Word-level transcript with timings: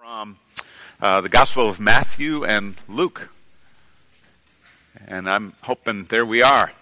from 0.00 0.38
uh, 1.02 1.20
the 1.20 1.28
Gospel 1.28 1.68
of 1.68 1.78
Matthew 1.78 2.42
and 2.42 2.74
Luke. 2.88 3.28
And 5.06 5.28
I'm 5.28 5.52
hoping 5.60 6.06
there 6.06 6.24
we 6.24 6.42
are. 6.42 6.72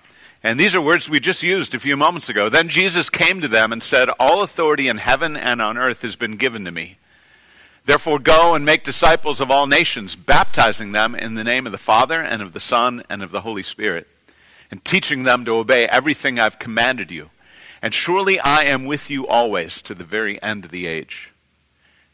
And 0.45 0.59
these 0.61 0.73
are 0.77 0.81
words 0.81 1.11
we 1.11 1.19
just 1.19 1.43
used 1.43 1.75
a 1.75 1.81
few 1.81 1.97
moments 1.97 2.29
ago. 2.29 2.49
Then 2.49 2.69
Jesus 2.69 3.11
came 3.11 3.41
to 3.41 3.49
them 3.49 3.73
and 3.73 3.83
said, 3.83 4.09
All 4.21 4.45
authority 4.45 4.87
in 4.87 4.99
heaven 4.99 5.37
and 5.37 5.61
on 5.61 5.77
earth 5.77 6.03
has 6.03 6.15
been 6.15 6.37
given 6.37 6.65
to 6.67 6.71
me. 6.71 6.99
Therefore, 7.87 8.21
go 8.21 8.55
and 8.55 8.65
make 8.65 8.85
disciples 8.85 9.41
of 9.41 9.51
all 9.51 9.67
nations, 9.67 10.15
baptizing 10.15 10.93
them 10.93 11.17
in 11.17 11.35
the 11.35 11.43
name 11.43 11.67
of 11.67 11.73
the 11.73 11.79
Father, 11.79 12.23
and 12.23 12.41
of 12.41 12.53
the 12.53 12.61
Son, 12.61 13.03
and 13.11 13.25
of 13.25 13.33
the 13.33 13.41
Holy 13.41 13.65
Spirit, 13.65 14.07
and 14.71 14.85
teaching 14.85 15.25
them 15.25 15.45
to 15.45 15.57
obey 15.57 15.89
everything 15.89 16.39
I've 16.39 16.61
commanded 16.61 17.11
you. 17.11 17.31
And 17.83 17.93
surely 17.93 18.39
I 18.39 18.65
am 18.65 18.85
with 18.85 19.11
you 19.11 19.27
always 19.27 19.83
to 19.83 19.95
the 19.95 20.05
very 20.05 20.41
end 20.41 20.65
of 20.65 20.71
the 20.71 20.87
age. 20.87 21.28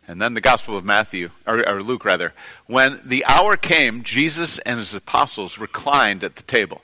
And 0.06 0.20
then 0.20 0.34
the 0.34 0.40
Gospel 0.40 0.76
of 0.76 0.84
Matthew, 0.84 1.30
or, 1.46 1.66
or, 1.66 1.82
Luke 1.82 2.04
rather. 2.04 2.34
When 2.66 3.00
the 3.04 3.24
hour 3.24 3.56
came, 3.56 4.02
Jesus 4.02 4.58
and 4.58 4.78
his 4.78 4.92
apostles 4.92 5.56
reclined 5.58 6.22
at 6.22 6.36
the 6.36 6.42
table. 6.42 6.82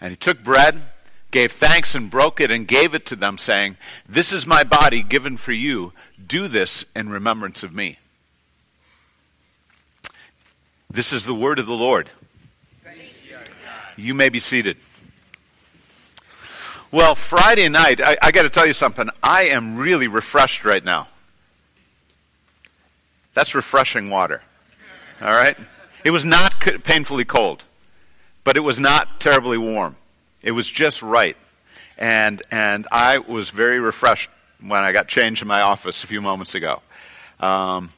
And 0.00 0.10
he 0.10 0.16
took 0.16 0.42
bread, 0.42 0.82
gave 1.30 1.52
thanks, 1.52 1.94
and 1.94 2.10
broke 2.10 2.40
it, 2.40 2.50
and 2.50 2.66
gave 2.66 2.94
it 2.94 3.04
to 3.06 3.16
them, 3.16 3.36
saying, 3.36 3.76
This 4.08 4.32
is 4.32 4.46
my 4.46 4.64
body 4.64 5.02
given 5.02 5.36
for 5.36 5.52
you. 5.52 5.92
Do 6.26 6.48
this 6.48 6.86
in 6.96 7.10
remembrance 7.10 7.62
of 7.62 7.74
me. 7.74 7.98
This 10.90 11.12
is 11.12 11.26
the 11.26 11.34
word 11.34 11.58
of 11.58 11.66
the 11.66 11.74
Lord. 11.74 12.10
You 13.96 14.14
may 14.14 14.30
be 14.30 14.40
seated. 14.40 14.78
Well, 16.90 17.14
Friday 17.14 17.68
night, 17.68 18.00
I, 18.00 18.16
I 18.22 18.30
got 18.30 18.42
to 18.42 18.50
tell 18.50 18.66
you 18.66 18.72
something. 18.72 19.08
I 19.22 19.44
am 19.44 19.76
really 19.76 20.08
refreshed 20.08 20.64
right 20.64 20.84
now. 20.84 21.08
That's 23.34 23.54
refreshing 23.54 24.10
water. 24.10 24.42
All 25.20 25.34
right? 25.34 25.56
It 26.04 26.10
was 26.10 26.24
not 26.24 26.60
painfully 26.60 27.24
cold, 27.24 27.64
but 28.44 28.56
it 28.56 28.60
was 28.60 28.78
not 28.78 29.20
terribly 29.20 29.58
warm. 29.58 29.96
It 30.42 30.50
was 30.52 30.68
just 30.68 31.02
right. 31.02 31.36
And, 31.96 32.42
and 32.50 32.88
I 32.90 33.18
was 33.18 33.50
very 33.50 33.78
refreshed 33.78 34.28
when 34.60 34.82
I 34.82 34.92
got 34.92 35.06
changed 35.08 35.42
in 35.42 35.48
my 35.48 35.60
office 35.60 36.02
a 36.02 36.06
few 36.06 36.20
moments 36.20 36.54
ago. 36.54 36.82
Um, 37.38 37.90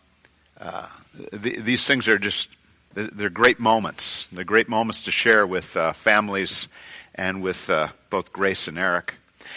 uh, 0.61 0.87
the, 1.33 1.61
these 1.61 1.87
things 1.87 2.09
are 2.09 2.19
just, 2.19 2.51
they're 2.95 3.31
great 3.31 3.59
moments. 3.59 4.27
They're 4.31 4.45
great 4.45 4.69
moments 4.69 5.03
to 5.03 5.11
share 5.11 5.47
with 5.47 5.77
uh, 5.77 5.93
families 5.93 6.69
and 7.15 7.43
with 7.43 7.71
uh, 7.71 7.89
both 8.11 8.33
Grace 8.33 8.69
and 8.69 8.79
Eric. 8.79 9.15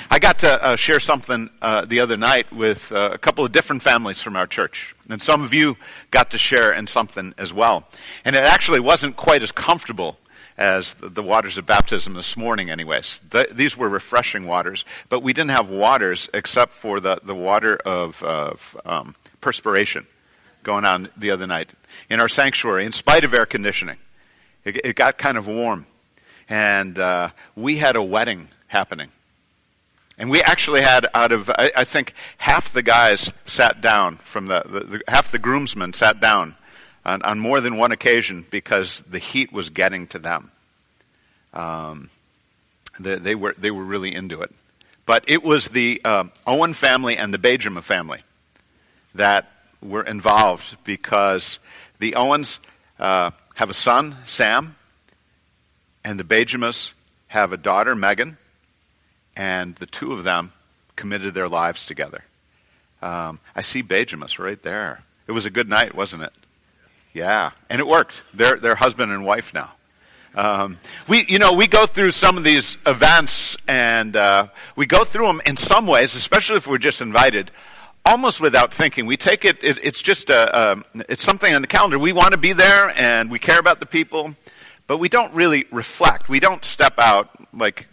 I 0.09 0.19
got 0.19 0.39
to 0.39 0.63
uh, 0.63 0.75
share 0.75 0.99
something 0.99 1.49
uh, 1.61 1.85
the 1.85 1.99
other 1.99 2.17
night 2.17 2.51
with 2.53 2.91
uh, 2.91 3.11
a 3.13 3.17
couple 3.17 3.43
of 3.45 3.51
different 3.51 3.81
families 3.81 4.21
from 4.21 4.35
our 4.35 4.47
church. 4.47 4.95
And 5.09 5.21
some 5.21 5.41
of 5.41 5.53
you 5.53 5.77
got 6.11 6.31
to 6.31 6.37
share 6.37 6.71
in 6.73 6.87
something 6.87 7.33
as 7.37 7.53
well. 7.53 7.87
And 8.23 8.35
it 8.35 8.43
actually 8.43 8.79
wasn't 8.79 9.15
quite 9.15 9.41
as 9.41 9.51
comfortable 9.51 10.17
as 10.57 10.95
the, 10.95 11.21
waters 11.21 11.57
of 11.57 11.65
baptism 11.65 12.15
this 12.15 12.35
morning, 12.35 12.69
anyways. 12.69 13.21
The, 13.29 13.47
these 13.51 13.77
were 13.77 13.89
refreshing 13.89 14.45
waters, 14.45 14.85
but 15.07 15.21
we 15.21 15.33
didn't 15.33 15.51
have 15.51 15.69
waters 15.69 16.29
except 16.33 16.71
for 16.71 16.99
the, 16.99 17.19
the 17.23 17.35
water 17.35 17.75
of, 17.75 18.23
of 18.23 18.75
um, 18.83 19.15
perspiration 19.39 20.07
going 20.63 20.83
on 20.83 21.09
the 21.15 21.31
other 21.31 21.45
night 21.45 21.71
in 22.09 22.19
our 22.19 22.27
sanctuary, 22.27 22.85
in 22.85 22.91
spite 22.91 23.23
of 23.23 23.33
air 23.33 23.45
conditioning. 23.45 23.97
It, 24.63 24.83
it 24.83 24.95
got 24.95 25.17
kind 25.17 25.37
of 25.37 25.47
warm. 25.47 25.85
And 26.49 26.97
uh, 26.97 27.29
we 27.55 27.77
had 27.77 27.95
a 27.95 28.03
wedding 28.03 28.49
happening 28.67 29.09
and 30.17 30.29
we 30.29 30.41
actually 30.41 30.81
had 30.81 31.07
out 31.13 31.31
of, 31.31 31.49
I, 31.49 31.71
I 31.75 31.83
think, 31.83 32.13
half 32.37 32.73
the 32.73 32.81
guys 32.81 33.31
sat 33.45 33.81
down 33.81 34.17
from 34.17 34.47
the, 34.47 34.63
the, 34.65 34.79
the 34.79 35.01
half 35.07 35.31
the 35.31 35.37
groomsmen 35.37 35.93
sat 35.93 36.19
down 36.19 36.55
on, 37.05 37.21
on, 37.21 37.39
more 37.39 37.61
than 37.61 37.77
one 37.77 37.91
occasion 37.91 38.45
because 38.49 39.03
the 39.07 39.19
heat 39.19 39.53
was 39.53 39.69
getting 39.69 40.07
to 40.07 40.19
them. 40.19 40.51
Um, 41.53 42.09
they, 42.99 43.15
they, 43.15 43.35
were, 43.35 43.53
they 43.57 43.69
were 43.69 43.83
really 43.83 44.13
into 44.13 44.41
it. 44.41 44.53
But 45.05 45.23
it 45.27 45.43
was 45.43 45.69
the 45.69 46.01
uh, 46.03 46.25
Owen 46.45 46.73
family 46.73 47.15
and 47.15 47.33
the 47.33 47.37
Bajema 47.37 47.83
family 47.83 48.23
that 49.13 49.49
were 49.81 50.03
involved 50.03 50.77
because 50.83 51.59
the 51.99 52.15
Owens 52.15 52.59
uh, 52.99 53.31
have 53.55 53.69
a 53.69 53.73
son, 53.73 54.17
Sam, 54.25 54.75
and 56.03 56.19
the 56.19 56.23
Bajemas 56.23 56.93
have 57.27 57.53
a 57.53 57.57
daughter, 57.57 57.95
Megan 57.95 58.37
and 59.37 59.75
the 59.75 59.85
two 59.85 60.11
of 60.11 60.23
them 60.23 60.51
committed 60.95 61.33
their 61.33 61.47
lives 61.47 61.85
together. 61.85 62.23
Um, 63.01 63.39
I 63.55 63.61
see 63.61 63.83
Bajemas 63.83 64.39
right 64.39 64.61
there. 64.61 65.03
It 65.27 65.31
was 65.31 65.45
a 65.45 65.51
good 65.51 65.69
night, 65.69 65.93
wasn't 65.93 66.23
it? 66.23 66.33
Yeah, 67.13 67.51
and 67.69 67.79
it 67.79 67.87
worked. 67.87 68.23
They're 68.33 68.57
they're 68.57 68.75
husband 68.75 69.11
and 69.11 69.25
wife 69.25 69.53
now. 69.53 69.71
Um, 70.35 70.79
we 71.07 71.25
you 71.27 71.39
know 71.39 71.53
we 71.53 71.67
go 71.67 71.85
through 71.85 72.11
some 72.11 72.37
of 72.37 72.43
these 72.43 72.77
events 72.85 73.55
and 73.67 74.15
uh, 74.15 74.47
we 74.75 74.87
go 74.87 75.03
through 75.03 75.27
them 75.27 75.41
in 75.45 75.57
some 75.57 75.87
ways, 75.87 76.15
especially 76.15 76.57
if 76.57 76.67
we're 76.67 76.77
just 76.79 77.01
invited, 77.01 77.51
almost 78.05 78.41
without 78.41 78.73
thinking. 78.73 79.05
We 79.05 79.17
take 79.17 79.45
it. 79.45 79.63
it 79.63 79.83
it's 79.83 80.01
just 80.01 80.29
a, 80.29 80.57
a 80.57 80.83
it's 81.09 81.23
something 81.23 81.53
on 81.53 81.61
the 81.61 81.67
calendar. 81.67 81.99
We 81.99 82.13
want 82.13 82.31
to 82.31 82.37
be 82.37 82.53
there 82.53 82.91
and 82.95 83.29
we 83.29 83.39
care 83.39 83.59
about 83.59 83.79
the 83.79 83.85
people, 83.85 84.35
but 84.87 84.97
we 84.97 85.09
don't 85.09 85.33
really 85.33 85.65
reflect. 85.71 86.29
We 86.29 86.39
don't 86.39 86.65
step 86.65 86.95
out 86.97 87.36
like 87.57 87.87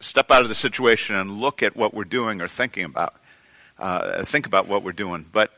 step 0.00 0.30
out 0.30 0.42
of 0.42 0.48
the 0.48 0.54
situation 0.54 1.16
and 1.16 1.40
look 1.40 1.62
at 1.62 1.76
what 1.76 1.92
we're 1.92 2.04
doing 2.04 2.40
or 2.40 2.48
thinking 2.48 2.84
about. 2.84 3.14
Uh, 3.78 4.24
think 4.24 4.46
about 4.46 4.68
what 4.68 4.82
we're 4.82 4.92
doing. 4.92 5.24
But 5.30 5.52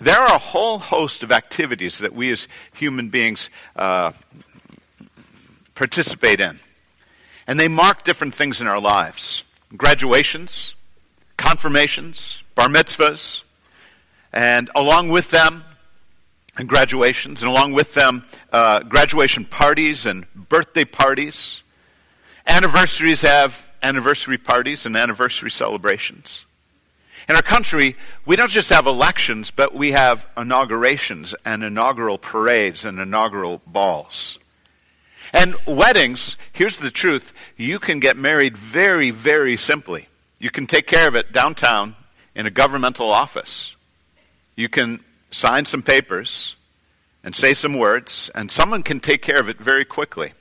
there 0.00 0.18
are 0.18 0.34
a 0.34 0.38
whole 0.38 0.78
host 0.78 1.22
of 1.22 1.32
activities 1.32 1.98
that 1.98 2.12
we 2.12 2.30
as 2.30 2.48
human 2.74 3.08
beings 3.08 3.48
uh, 3.76 4.12
participate 5.74 6.40
in. 6.40 6.58
And 7.46 7.60
they 7.60 7.68
mark 7.68 8.04
different 8.04 8.34
things 8.34 8.60
in 8.60 8.66
our 8.66 8.80
lives 8.80 9.44
graduations, 9.76 10.74
confirmations, 11.36 12.38
bar 12.54 12.68
mitzvahs, 12.68 13.42
and 14.32 14.70
along 14.74 15.08
with 15.08 15.30
them, 15.30 15.64
and 16.56 16.68
graduations, 16.68 17.42
and 17.42 17.50
along 17.50 17.72
with 17.72 17.94
them, 17.94 18.24
uh, 18.52 18.80
graduation 18.80 19.44
parties 19.44 20.06
and 20.06 20.26
birthday 20.34 20.84
parties 20.84 21.63
Anniversaries 22.46 23.22
have 23.22 23.72
anniversary 23.82 24.38
parties 24.38 24.86
and 24.86 24.96
anniversary 24.96 25.50
celebrations. 25.50 26.44
In 27.28 27.36
our 27.36 27.42
country, 27.42 27.96
we 28.26 28.36
don't 28.36 28.50
just 28.50 28.70
have 28.70 28.86
elections, 28.86 29.50
but 29.50 29.74
we 29.74 29.92
have 29.92 30.26
inaugurations 30.36 31.34
and 31.44 31.64
inaugural 31.64 32.18
parades 32.18 32.84
and 32.84 32.98
inaugural 32.98 33.62
balls. 33.66 34.38
And 35.32 35.56
weddings, 35.66 36.36
here's 36.52 36.78
the 36.78 36.90
truth 36.90 37.32
you 37.56 37.78
can 37.78 37.98
get 37.98 38.16
married 38.16 38.56
very, 38.56 39.10
very 39.10 39.56
simply. 39.56 40.08
You 40.38 40.50
can 40.50 40.66
take 40.66 40.86
care 40.86 41.08
of 41.08 41.14
it 41.14 41.32
downtown 41.32 41.96
in 42.34 42.46
a 42.46 42.50
governmental 42.50 43.10
office. 43.10 43.74
You 44.54 44.68
can 44.68 45.00
sign 45.30 45.64
some 45.64 45.82
papers 45.82 46.56
and 47.24 47.34
say 47.34 47.54
some 47.54 47.78
words, 47.78 48.30
and 48.34 48.50
someone 48.50 48.82
can 48.82 49.00
take 49.00 49.22
care 49.22 49.40
of 49.40 49.48
it 49.48 49.58
very 49.58 49.86
quickly. 49.86 50.32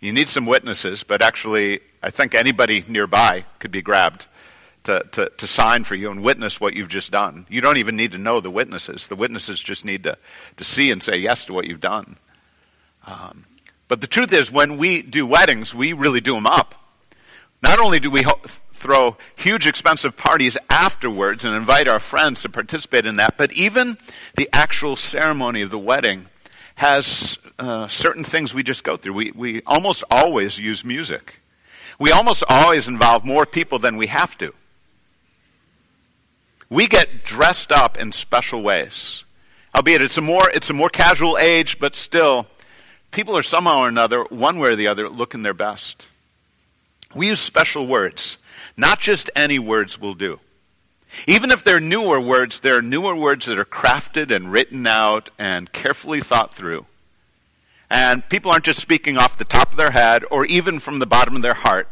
You 0.00 0.12
need 0.14 0.28
some 0.28 0.46
witnesses, 0.46 1.02
but 1.02 1.22
actually, 1.22 1.80
I 2.02 2.10
think 2.10 2.34
anybody 2.34 2.84
nearby 2.88 3.44
could 3.58 3.70
be 3.70 3.82
grabbed 3.82 4.26
to, 4.84 5.04
to, 5.12 5.30
to 5.36 5.46
sign 5.46 5.84
for 5.84 5.94
you 5.94 6.10
and 6.10 6.22
witness 6.22 6.58
what 6.58 6.74
you've 6.74 6.88
just 6.88 7.10
done. 7.10 7.46
You 7.50 7.60
don't 7.60 7.76
even 7.76 7.96
need 7.96 8.12
to 8.12 8.18
know 8.18 8.40
the 8.40 8.50
witnesses. 8.50 9.08
The 9.08 9.16
witnesses 9.16 9.60
just 9.60 9.84
need 9.84 10.04
to, 10.04 10.16
to 10.56 10.64
see 10.64 10.90
and 10.90 11.02
say 11.02 11.18
yes 11.18 11.44
to 11.46 11.52
what 11.52 11.66
you've 11.66 11.80
done. 11.80 12.16
Um, 13.06 13.44
but 13.88 14.00
the 14.00 14.06
truth 14.06 14.32
is, 14.32 14.50
when 14.50 14.78
we 14.78 15.02
do 15.02 15.26
weddings, 15.26 15.74
we 15.74 15.92
really 15.92 16.22
do 16.22 16.34
them 16.34 16.46
up. 16.46 16.74
Not 17.62 17.78
only 17.78 18.00
do 18.00 18.10
we 18.10 18.22
ho- 18.22 18.40
throw 18.72 19.18
huge 19.36 19.66
expensive 19.66 20.16
parties 20.16 20.56
afterwards 20.70 21.44
and 21.44 21.54
invite 21.54 21.88
our 21.88 22.00
friends 22.00 22.40
to 22.42 22.48
participate 22.48 23.04
in 23.04 23.16
that, 23.16 23.36
but 23.36 23.52
even 23.52 23.98
the 24.36 24.48
actual 24.50 24.96
ceremony 24.96 25.60
of 25.60 25.70
the 25.70 25.78
wedding 25.78 26.29
has 26.80 27.36
uh, 27.58 27.86
certain 27.88 28.24
things 28.24 28.54
we 28.54 28.62
just 28.62 28.84
go 28.84 28.96
through. 28.96 29.12
We, 29.12 29.32
we 29.32 29.60
almost 29.66 30.02
always 30.10 30.56
use 30.56 30.82
music. 30.82 31.38
We 31.98 32.10
almost 32.10 32.42
always 32.48 32.88
involve 32.88 33.22
more 33.22 33.44
people 33.44 33.78
than 33.78 33.98
we 33.98 34.06
have 34.06 34.38
to. 34.38 34.54
We 36.70 36.86
get 36.86 37.22
dressed 37.22 37.70
up 37.70 37.98
in 37.98 38.12
special 38.12 38.62
ways. 38.62 39.24
Albeit 39.76 40.00
it's 40.00 40.16
a 40.16 40.22
more, 40.22 40.48
it's 40.54 40.70
a 40.70 40.72
more 40.72 40.88
casual 40.88 41.36
age, 41.36 41.78
but 41.78 41.94
still, 41.94 42.46
people 43.10 43.36
are 43.36 43.42
somehow 43.42 43.80
or 43.80 43.88
another, 43.88 44.22
one 44.30 44.58
way 44.58 44.70
or 44.70 44.76
the 44.76 44.86
other, 44.86 45.10
looking 45.10 45.42
their 45.42 45.52
best. 45.52 46.06
We 47.14 47.26
use 47.26 47.40
special 47.40 47.86
words. 47.86 48.38
Not 48.78 49.00
just 49.00 49.28
any 49.36 49.58
words 49.58 50.00
will 50.00 50.14
do. 50.14 50.40
Even 51.26 51.50
if 51.50 51.64
they're 51.64 51.80
newer 51.80 52.20
words, 52.20 52.60
they're 52.60 52.82
newer 52.82 53.14
words 53.16 53.46
that 53.46 53.58
are 53.58 53.64
crafted 53.64 54.34
and 54.34 54.52
written 54.52 54.86
out 54.86 55.30
and 55.38 55.72
carefully 55.72 56.20
thought 56.20 56.54
through. 56.54 56.86
And 57.90 58.28
people 58.28 58.52
aren't 58.52 58.64
just 58.64 58.80
speaking 58.80 59.18
off 59.18 59.36
the 59.36 59.44
top 59.44 59.72
of 59.72 59.76
their 59.76 59.90
head 59.90 60.24
or 60.30 60.44
even 60.46 60.78
from 60.78 61.00
the 61.00 61.06
bottom 61.06 61.34
of 61.34 61.42
their 61.42 61.54
heart, 61.54 61.88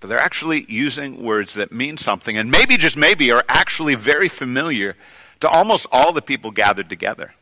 but 0.00 0.08
they're 0.08 0.18
actually 0.18 0.66
using 0.68 1.22
words 1.22 1.54
that 1.54 1.72
mean 1.72 1.96
something 1.96 2.36
and 2.36 2.50
maybe, 2.50 2.76
just 2.76 2.96
maybe, 2.96 3.30
are 3.32 3.44
actually 3.48 3.94
very 3.94 4.28
familiar 4.28 4.96
to 5.40 5.48
almost 5.48 5.86
all 5.90 6.12
the 6.12 6.22
people 6.22 6.50
gathered 6.50 6.90
together. 6.90 7.34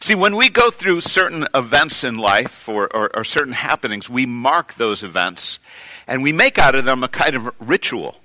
See, 0.00 0.14
when 0.14 0.36
we 0.36 0.48
go 0.50 0.70
through 0.70 1.00
certain 1.00 1.46
events 1.54 2.04
in 2.04 2.18
life 2.18 2.68
or, 2.68 2.94
or, 2.94 3.16
or, 3.16 3.24
certain 3.24 3.54
happenings, 3.54 4.10
we 4.10 4.26
mark 4.26 4.74
those 4.74 5.02
events 5.02 5.58
and 6.06 6.22
we 6.22 6.32
make 6.32 6.58
out 6.58 6.74
of 6.74 6.84
them 6.84 7.02
a 7.02 7.08
kind 7.08 7.34
of 7.34 7.50
ritual. 7.58 8.16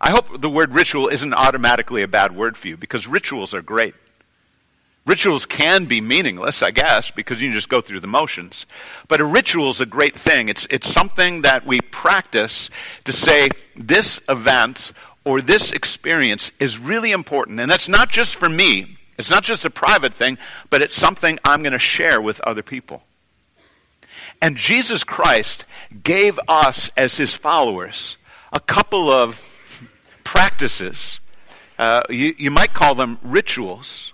I 0.00 0.10
hope 0.10 0.40
the 0.40 0.50
word 0.50 0.72
ritual 0.72 1.08
isn't 1.08 1.34
automatically 1.34 2.02
a 2.02 2.08
bad 2.08 2.34
word 2.36 2.56
for 2.56 2.68
you 2.68 2.76
because 2.76 3.06
rituals 3.06 3.54
are 3.54 3.62
great. 3.62 3.94
Rituals 5.06 5.44
can 5.44 5.84
be 5.84 6.00
meaningless, 6.00 6.62
I 6.62 6.70
guess, 6.70 7.10
because 7.10 7.40
you 7.40 7.52
just 7.52 7.68
go 7.68 7.82
through 7.82 8.00
the 8.00 8.06
motions. 8.06 8.64
But 9.06 9.20
a 9.20 9.24
ritual 9.24 9.70
is 9.70 9.82
a 9.82 9.86
great 9.86 10.16
thing. 10.16 10.48
It's, 10.48 10.66
it's 10.70 10.90
something 10.90 11.42
that 11.42 11.66
we 11.66 11.80
practice 11.80 12.70
to 13.04 13.12
say 13.12 13.50
this 13.76 14.18
event 14.30 14.92
or 15.24 15.42
this 15.42 15.72
experience 15.72 16.52
is 16.58 16.78
really 16.78 17.12
important. 17.12 17.60
And 17.60 17.70
that's 17.70 17.88
not 17.88 18.10
just 18.10 18.36
for 18.36 18.48
me. 18.48 18.96
It's 19.18 19.30
not 19.30 19.44
just 19.44 19.64
a 19.66 19.70
private 19.70 20.14
thing, 20.14 20.38
but 20.70 20.80
it's 20.80 20.96
something 20.96 21.38
I'm 21.44 21.62
going 21.62 21.72
to 21.72 21.78
share 21.78 22.20
with 22.20 22.40
other 22.40 22.62
people. 22.62 23.02
And 24.40 24.56
Jesus 24.56 25.04
Christ 25.04 25.64
gave 26.02 26.40
us, 26.48 26.90
as 26.96 27.16
his 27.16 27.34
followers, 27.34 28.16
a 28.52 28.60
couple 28.60 29.10
of 29.10 29.38
practices. 30.34 31.20
Uh, 31.78 32.02
you, 32.10 32.34
you 32.36 32.50
might 32.50 32.74
call 32.74 32.96
them 32.96 33.18
rituals 33.22 34.12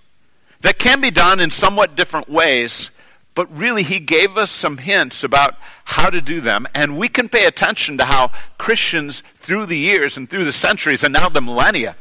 that 0.61 0.77
can 0.77 1.01
be 1.01 1.09
done 1.09 1.39
in 1.39 1.49
somewhat 1.49 1.95
different 1.95 2.29
ways, 2.29 2.91
but 3.33 3.51
really 3.57 3.81
he 3.81 3.99
gave 3.99 4.37
us 4.37 4.51
some 4.51 4.77
hints 4.77 5.23
about 5.23 5.55
how 5.83 6.11
to 6.11 6.21
do 6.21 6.39
them. 6.39 6.67
And 6.75 6.97
we 6.97 7.07
can 7.07 7.27
pay 7.27 7.45
attention 7.45 7.97
to 7.97 8.05
how 8.05 8.31
Christians 8.59 9.23
through 9.37 9.65
the 9.65 9.77
years 9.77 10.15
and 10.15 10.29
through 10.29 10.45
the 10.45 10.51
centuries 10.51 11.03
and 11.03 11.11
now 11.11 11.27
the 11.27 11.41
millennia 11.41 11.95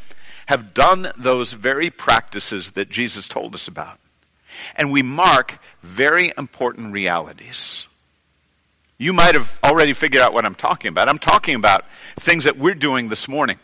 have 0.46 0.74
done 0.74 1.10
those 1.16 1.52
very 1.52 1.88
practices 1.88 2.72
that 2.72 2.90
Jesus 2.90 3.26
told 3.26 3.54
us 3.54 3.68
about. 3.68 3.98
And 4.76 4.92
we 4.92 5.00
mark 5.02 5.58
very 5.80 6.30
important 6.36 6.92
realities. 6.92 7.86
You 8.98 9.14
might 9.14 9.34
have 9.34 9.58
already 9.64 9.94
figured 9.94 10.22
out 10.22 10.34
what 10.34 10.44
I'm 10.44 10.54
talking 10.54 10.90
about. 10.90 11.08
I'm 11.08 11.18
talking 11.18 11.54
about 11.54 11.86
things 12.16 12.44
that 12.44 12.58
we're 12.58 12.74
doing 12.74 13.08
this 13.08 13.26
morning. 13.28 13.58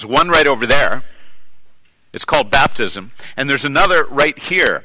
There's 0.00 0.10
one 0.10 0.28
right 0.28 0.46
over 0.46 0.66
there 0.66 1.04
it's 2.12 2.24
called 2.24 2.50
baptism. 2.50 3.12
And 3.36 3.48
there's 3.48 3.64
another 3.64 4.04
right 4.04 4.36
here. 4.38 4.84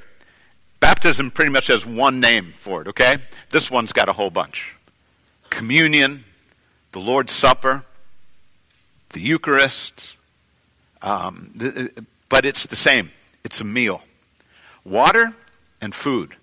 Baptism 0.80 1.32
pretty 1.32 1.52
much 1.52 1.68
has 1.68 1.86
one 1.86 2.20
name 2.20 2.52
for 2.52 2.82
it, 2.82 2.90
okay? 2.90 3.16
This 3.50 3.72
one's 3.72 3.94
got 3.94 4.10
a 4.10 4.14
whole 4.14 4.30
bunch 4.30 4.74
communion, 5.50 6.26
the 6.92 7.00
Lord's 7.00 7.32
Supper, 7.32 7.84
the 9.10 9.22
Eucharist. 9.22 10.10
Um, 11.02 11.52
the, 11.56 12.06
but 12.30 12.46
it's 12.46 12.66
the 12.66 12.76
same 12.76 13.12
it's 13.44 13.62
a 13.62 13.64
meal 13.64 14.02
water 14.84 15.34
and 15.82 15.96
food. 15.96 16.36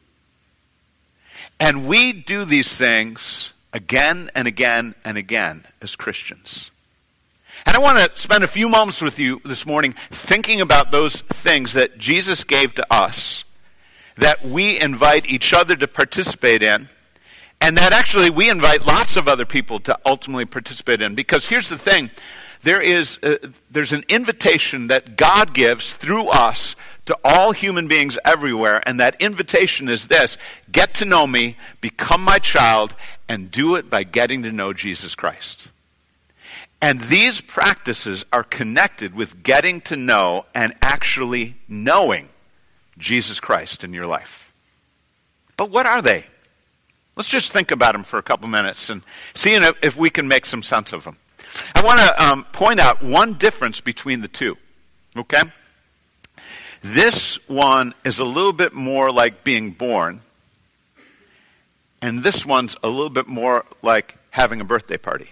And 1.60 1.86
we 1.86 2.12
do 2.12 2.44
these 2.44 2.74
things 2.74 3.52
again 3.72 4.30
and 4.34 4.48
again 4.48 4.94
and 5.04 5.16
again 5.16 5.66
as 5.80 5.94
Christians. 5.94 6.71
And 7.66 7.76
I 7.76 7.80
want 7.80 7.98
to 7.98 8.20
spend 8.20 8.44
a 8.44 8.48
few 8.48 8.68
moments 8.68 9.00
with 9.00 9.18
you 9.18 9.40
this 9.44 9.64
morning 9.64 9.94
thinking 10.10 10.60
about 10.60 10.90
those 10.90 11.20
things 11.20 11.74
that 11.74 11.98
Jesus 11.98 12.44
gave 12.44 12.74
to 12.74 12.86
us 12.92 13.44
that 14.16 14.44
we 14.44 14.80
invite 14.80 15.30
each 15.30 15.54
other 15.54 15.74
to 15.76 15.88
participate 15.88 16.62
in 16.62 16.88
and 17.60 17.78
that 17.78 17.92
actually 17.92 18.30
we 18.30 18.50
invite 18.50 18.84
lots 18.86 19.16
of 19.16 19.28
other 19.28 19.46
people 19.46 19.78
to 19.80 19.98
ultimately 20.04 20.44
participate 20.44 21.00
in. 21.00 21.14
Because 21.14 21.46
here's 21.46 21.68
the 21.68 21.78
thing. 21.78 22.10
There 22.62 22.82
is 22.82 23.18
uh, 23.22 23.36
there's 23.70 23.92
an 23.92 24.04
invitation 24.08 24.88
that 24.88 25.16
God 25.16 25.54
gives 25.54 25.92
through 25.92 26.26
us 26.28 26.76
to 27.06 27.16
all 27.24 27.52
human 27.52 27.88
beings 27.88 28.18
everywhere. 28.24 28.82
And 28.86 29.00
that 29.00 29.20
invitation 29.20 29.88
is 29.88 30.08
this. 30.08 30.38
Get 30.70 30.94
to 30.94 31.04
know 31.04 31.26
me 31.26 31.56
become 31.80 32.22
my 32.22 32.38
child 32.38 32.94
and 33.28 33.50
do 33.50 33.76
it 33.76 33.88
by 33.88 34.04
getting 34.04 34.42
to 34.42 34.52
know 34.52 34.72
Jesus 34.72 35.14
Christ 35.14 35.68
and 36.82 37.00
these 37.00 37.40
practices 37.40 38.24
are 38.32 38.42
connected 38.42 39.14
with 39.14 39.44
getting 39.44 39.80
to 39.82 39.96
know 39.96 40.44
and 40.52 40.74
actually 40.82 41.54
knowing 41.68 42.28
Jesus 42.98 43.38
Christ 43.38 43.84
in 43.84 43.94
your 43.94 44.06
life. 44.06 44.52
But 45.56 45.70
what 45.70 45.86
are 45.86 46.02
they? 46.02 46.26
Let's 47.14 47.28
just 47.28 47.52
think 47.52 47.70
about 47.70 47.92
them 47.92 48.02
for 48.02 48.18
a 48.18 48.22
couple 48.22 48.48
minutes 48.48 48.90
and 48.90 49.02
see 49.32 49.54
if 49.54 49.96
we 49.96 50.10
can 50.10 50.26
make 50.26 50.44
some 50.44 50.64
sense 50.64 50.92
of 50.92 51.04
them. 51.04 51.18
I 51.74 51.84
want 51.84 52.00
to 52.00 52.24
um, 52.24 52.44
point 52.52 52.80
out 52.80 53.00
one 53.00 53.34
difference 53.34 53.80
between 53.80 54.20
the 54.20 54.28
two. 54.28 54.56
Okay? 55.16 55.42
This 56.80 57.36
one 57.48 57.94
is 58.04 58.18
a 58.18 58.24
little 58.24 58.52
bit 58.52 58.72
more 58.72 59.12
like 59.12 59.44
being 59.44 59.70
born, 59.70 60.20
and 62.00 62.24
this 62.24 62.44
one's 62.44 62.74
a 62.82 62.88
little 62.88 63.10
bit 63.10 63.28
more 63.28 63.64
like 63.82 64.16
having 64.30 64.60
a 64.60 64.64
birthday 64.64 64.96
party. 64.96 65.30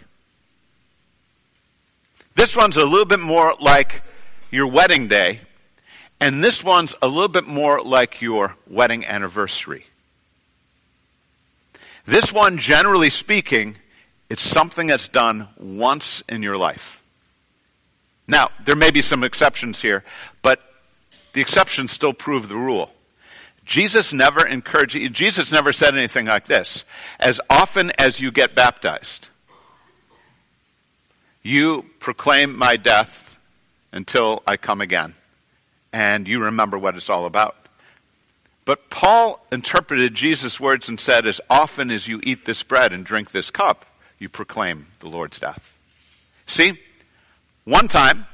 This 2.34 2.56
one's 2.56 2.76
a 2.76 2.84
little 2.84 3.06
bit 3.06 3.20
more 3.20 3.54
like 3.60 4.02
your 4.50 4.66
wedding 4.66 5.08
day, 5.08 5.40
and 6.20 6.42
this 6.42 6.62
one's 6.62 6.94
a 7.02 7.08
little 7.08 7.28
bit 7.28 7.46
more 7.46 7.82
like 7.82 8.20
your 8.20 8.56
wedding 8.66 9.04
anniversary. 9.04 9.86
This 12.04 12.32
one, 12.32 12.58
generally 12.58 13.10
speaking, 13.10 13.76
it's 14.28 14.42
something 14.42 14.86
that's 14.86 15.08
done 15.08 15.48
once 15.58 16.22
in 16.28 16.42
your 16.42 16.56
life. 16.56 17.02
Now, 18.26 18.50
there 18.64 18.76
may 18.76 18.90
be 18.90 19.02
some 19.02 19.24
exceptions 19.24 19.82
here, 19.82 20.04
but 20.40 20.60
the 21.32 21.40
exceptions 21.40 21.90
still 21.92 22.12
prove 22.12 22.48
the 22.48 22.56
rule. 22.56 22.90
Jesus 23.64 24.12
never 24.12 24.46
encouraged, 24.46 24.96
Jesus 25.12 25.52
never 25.52 25.72
said 25.72 25.96
anything 25.96 26.26
like 26.26 26.46
this. 26.46 26.84
As 27.18 27.40
often 27.50 27.92
as 27.98 28.20
you 28.20 28.30
get 28.30 28.54
baptized, 28.54 29.28
you 31.42 31.86
proclaim 31.98 32.56
my 32.56 32.76
death 32.76 33.38
until 33.92 34.42
I 34.46 34.56
come 34.56 34.80
again. 34.80 35.14
And 35.92 36.28
you 36.28 36.44
remember 36.44 36.78
what 36.78 36.94
it's 36.94 37.10
all 37.10 37.26
about. 37.26 37.56
But 38.64 38.90
Paul 38.90 39.44
interpreted 39.50 40.14
Jesus' 40.14 40.60
words 40.60 40.88
and 40.88 41.00
said, 41.00 41.26
As 41.26 41.40
often 41.50 41.90
as 41.90 42.06
you 42.06 42.20
eat 42.22 42.44
this 42.44 42.62
bread 42.62 42.92
and 42.92 43.04
drink 43.04 43.32
this 43.32 43.50
cup, 43.50 43.84
you 44.18 44.28
proclaim 44.28 44.86
the 45.00 45.08
Lord's 45.08 45.38
death. 45.38 45.76
See? 46.46 46.78
One 47.64 47.88
time 47.88 48.26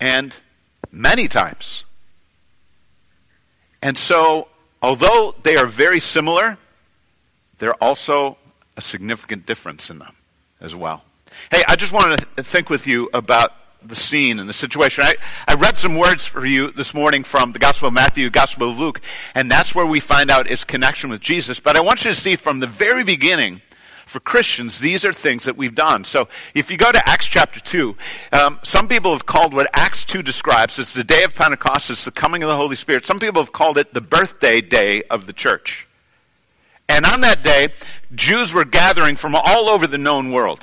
and 0.00 0.34
many 0.90 1.28
times. 1.28 1.84
And 3.80 3.96
so, 3.96 4.48
although 4.82 5.34
they 5.42 5.56
are 5.56 5.66
very 5.66 6.00
similar, 6.00 6.58
there 7.58 7.70
are 7.70 7.78
also 7.80 8.36
a 8.76 8.80
significant 8.80 9.46
difference 9.46 9.88
in 9.88 9.98
them 9.98 10.16
as 10.60 10.74
well. 10.74 11.04
Hey, 11.50 11.62
I 11.68 11.76
just 11.76 11.92
wanted 11.92 12.26
to 12.36 12.42
think 12.42 12.70
with 12.70 12.86
you 12.86 13.08
about 13.12 13.52
the 13.82 13.96
scene 13.96 14.38
and 14.38 14.48
the 14.48 14.54
situation. 14.54 15.04
I, 15.04 15.14
I 15.46 15.54
read 15.54 15.76
some 15.76 15.96
words 15.96 16.24
for 16.24 16.44
you 16.44 16.70
this 16.70 16.94
morning 16.94 17.22
from 17.22 17.52
the 17.52 17.58
Gospel 17.58 17.88
of 17.88 17.94
Matthew, 17.94 18.30
Gospel 18.30 18.70
of 18.70 18.78
Luke, 18.78 19.00
and 19.34 19.50
that's 19.50 19.74
where 19.74 19.86
we 19.86 20.00
find 20.00 20.30
out 20.30 20.50
its 20.50 20.64
connection 20.64 21.10
with 21.10 21.20
Jesus. 21.20 21.60
But 21.60 21.76
I 21.76 21.80
want 21.80 22.04
you 22.04 22.10
to 22.10 22.16
see 22.18 22.36
from 22.36 22.60
the 22.60 22.66
very 22.66 23.04
beginning, 23.04 23.60
for 24.06 24.20
Christians, 24.20 24.78
these 24.78 25.04
are 25.04 25.12
things 25.12 25.44
that 25.44 25.56
we've 25.56 25.74
done. 25.74 26.04
So 26.04 26.28
if 26.54 26.70
you 26.70 26.76
go 26.76 26.92
to 26.92 27.08
Acts 27.08 27.26
chapter 27.26 27.60
2, 27.60 27.96
um, 28.32 28.60
some 28.62 28.86
people 28.86 29.12
have 29.12 29.26
called 29.26 29.54
what 29.54 29.68
Acts 29.72 30.04
2 30.04 30.22
describes, 30.22 30.78
it's 30.78 30.94
the 30.94 31.04
day 31.04 31.24
of 31.24 31.34
Pentecost, 31.34 31.90
it's 31.90 32.04
the 32.04 32.10
coming 32.10 32.42
of 32.42 32.48
the 32.48 32.56
Holy 32.56 32.76
Spirit. 32.76 33.06
Some 33.06 33.18
people 33.18 33.42
have 33.42 33.52
called 33.52 33.78
it 33.78 33.94
the 33.94 34.00
birthday 34.00 34.60
day 34.60 35.02
of 35.04 35.26
the 35.26 35.32
church. 35.32 35.86
And 36.88 37.06
on 37.06 37.22
that 37.22 37.42
day, 37.42 37.68
Jews 38.14 38.52
were 38.52 38.64
gathering 38.64 39.16
from 39.16 39.34
all 39.34 39.70
over 39.70 39.86
the 39.86 39.98
known 39.98 40.32
world. 40.32 40.60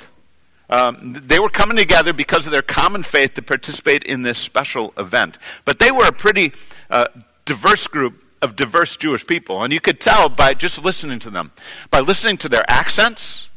Um, 0.70 1.12
they 1.12 1.38
were 1.38 1.50
coming 1.50 1.76
together 1.76 2.12
because 2.12 2.46
of 2.46 2.52
their 2.52 2.62
common 2.62 3.02
faith 3.02 3.34
to 3.34 3.42
participate 3.42 4.04
in 4.04 4.22
this 4.22 4.38
special 4.38 4.94
event. 4.96 5.38
But 5.64 5.78
they 5.78 5.90
were 5.90 6.06
a 6.06 6.12
pretty 6.12 6.52
uh, 6.90 7.08
diverse 7.44 7.86
group 7.86 8.24
of 8.40 8.56
diverse 8.56 8.96
Jewish 8.96 9.26
people. 9.26 9.62
And 9.62 9.72
you 9.72 9.80
could 9.80 10.00
tell 10.00 10.28
by 10.28 10.54
just 10.54 10.82
listening 10.84 11.20
to 11.20 11.30
them, 11.30 11.52
by 11.90 12.00
listening 12.00 12.38
to 12.38 12.48
their 12.48 12.64
accents 12.68 13.48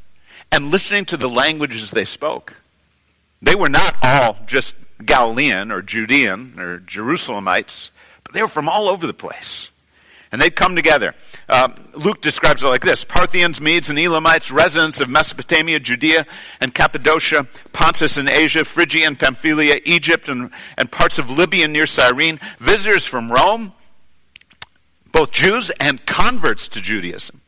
and 0.51 0.71
listening 0.71 1.05
to 1.05 1.17
the 1.17 1.29
languages 1.29 1.91
they 1.91 2.05
spoke. 2.05 2.55
They 3.41 3.55
were 3.55 3.69
not 3.69 3.95
all 4.01 4.37
just 4.45 4.75
Galilean 5.03 5.71
or 5.71 5.81
Judean 5.81 6.59
or 6.59 6.79
Jerusalemites, 6.79 7.89
but 8.23 8.33
they 8.33 8.41
were 8.41 8.47
from 8.47 8.69
all 8.69 8.87
over 8.87 9.05
the 9.07 9.13
place. 9.13 9.69
And 10.31 10.41
they'd 10.41 10.55
come 10.55 10.75
together. 10.75 11.13
Uh, 11.47 11.69
Luke 11.93 12.21
describes 12.21 12.63
it 12.63 12.67
like 12.67 12.81
this 12.81 13.05
Parthians, 13.05 13.61
Medes, 13.61 13.89
and 13.89 13.99
Elamites, 13.99 14.51
residents 14.51 14.99
of 14.99 15.09
Mesopotamia, 15.09 15.79
Judea, 15.79 16.25
and 16.59 16.73
Cappadocia, 16.73 17.47
Pontus 17.73 18.17
and 18.17 18.29
Asia, 18.29 18.65
Phrygia 18.65 19.05
and 19.05 19.19
Pamphylia, 19.19 19.79
Egypt, 19.85 20.27
and, 20.27 20.51
and 20.77 20.91
parts 20.91 21.19
of 21.19 21.29
Libya 21.29 21.67
near 21.67 21.85
Cyrene, 21.85 22.39
visitors 22.59 23.05
from 23.05 23.31
Rome, 23.31 23.73
both 25.11 25.31
Jews 25.31 25.71
and 25.79 26.05
converts 26.05 26.67
to 26.69 26.81
Judaism. 26.81 27.41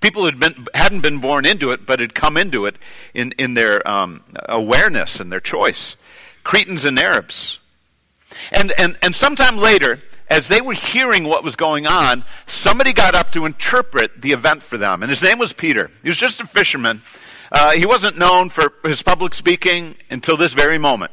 People 0.00 0.24
who 0.24 0.32
been, 0.32 0.66
hadn't 0.74 1.02
been 1.02 1.18
born 1.18 1.44
into 1.44 1.72
it, 1.72 1.84
but 1.84 2.00
had 2.00 2.14
come 2.14 2.36
into 2.36 2.64
it 2.64 2.76
in, 3.12 3.32
in 3.32 3.54
their 3.54 3.86
um, 3.86 4.24
awareness 4.48 5.20
and 5.20 5.30
their 5.30 5.40
choice. 5.40 5.96
Cretans 6.42 6.86
and 6.86 6.98
Arabs. 6.98 7.58
And, 8.50 8.72
and, 8.78 8.98
and 9.02 9.14
sometime 9.14 9.58
later, 9.58 10.00
as 10.30 10.46
they 10.46 10.60
were 10.60 10.72
hearing 10.72 11.24
what 11.24 11.42
was 11.42 11.56
going 11.56 11.86
on, 11.86 12.24
somebody 12.46 12.92
got 12.92 13.14
up 13.14 13.32
to 13.32 13.44
interpret 13.44 14.22
the 14.22 14.32
event 14.32 14.62
for 14.62 14.78
them. 14.78 15.02
And 15.02 15.10
his 15.10 15.22
name 15.22 15.38
was 15.38 15.52
Peter. 15.52 15.90
He 16.02 16.08
was 16.08 16.18
just 16.18 16.40
a 16.40 16.46
fisherman. 16.46 17.02
Uh, 17.50 17.72
he 17.72 17.84
wasn't 17.84 18.16
known 18.16 18.48
for 18.48 18.72
his 18.84 19.02
public 19.02 19.34
speaking 19.34 19.96
until 20.08 20.36
this 20.36 20.52
very 20.52 20.78
moment. 20.78 21.10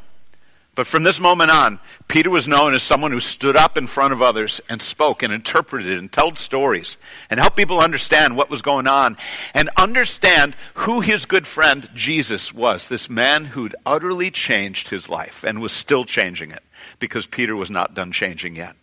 But 0.76 0.86
from 0.86 1.02
this 1.02 1.20
moment 1.20 1.50
on, 1.50 1.80
Peter 2.08 2.30
was 2.30 2.48
known 2.48 2.76
as 2.76 2.84
someone 2.84 3.12
who 3.12 3.20
stood 3.20 3.58
up 3.58 3.80
in 3.80 3.88
front 3.88 4.14
of 4.14 4.22
others 4.22 4.62
and 4.70 4.80
spoke 4.80 5.24
and 5.24 5.34
interpreted 5.34 5.98
and 5.98 6.12
told 6.12 6.38
stories 6.38 6.98
and 7.32 7.40
helped 7.40 7.58
people 7.58 7.80
understand 7.80 8.38
what 8.38 8.52
was 8.52 8.62
going 8.62 8.86
on 8.86 9.18
and 9.56 9.72
understand 9.76 10.56
who 10.76 11.02
his 11.02 11.26
good 11.26 11.48
friend 11.48 11.90
Jesus 11.96 12.54
was, 12.54 12.90
this 12.90 13.10
man 13.10 13.46
who'd 13.46 13.76
utterly 13.88 14.30
changed 14.30 14.90
his 14.90 15.10
life 15.10 15.44
and 15.44 15.60
was 15.60 15.72
still 15.72 16.06
changing 16.06 16.52
it 16.52 16.62
because 17.00 17.26
Peter 17.26 17.56
was 17.56 17.72
not 17.72 17.96
done 17.96 18.12
changing 18.12 18.56
yet. 18.56 18.76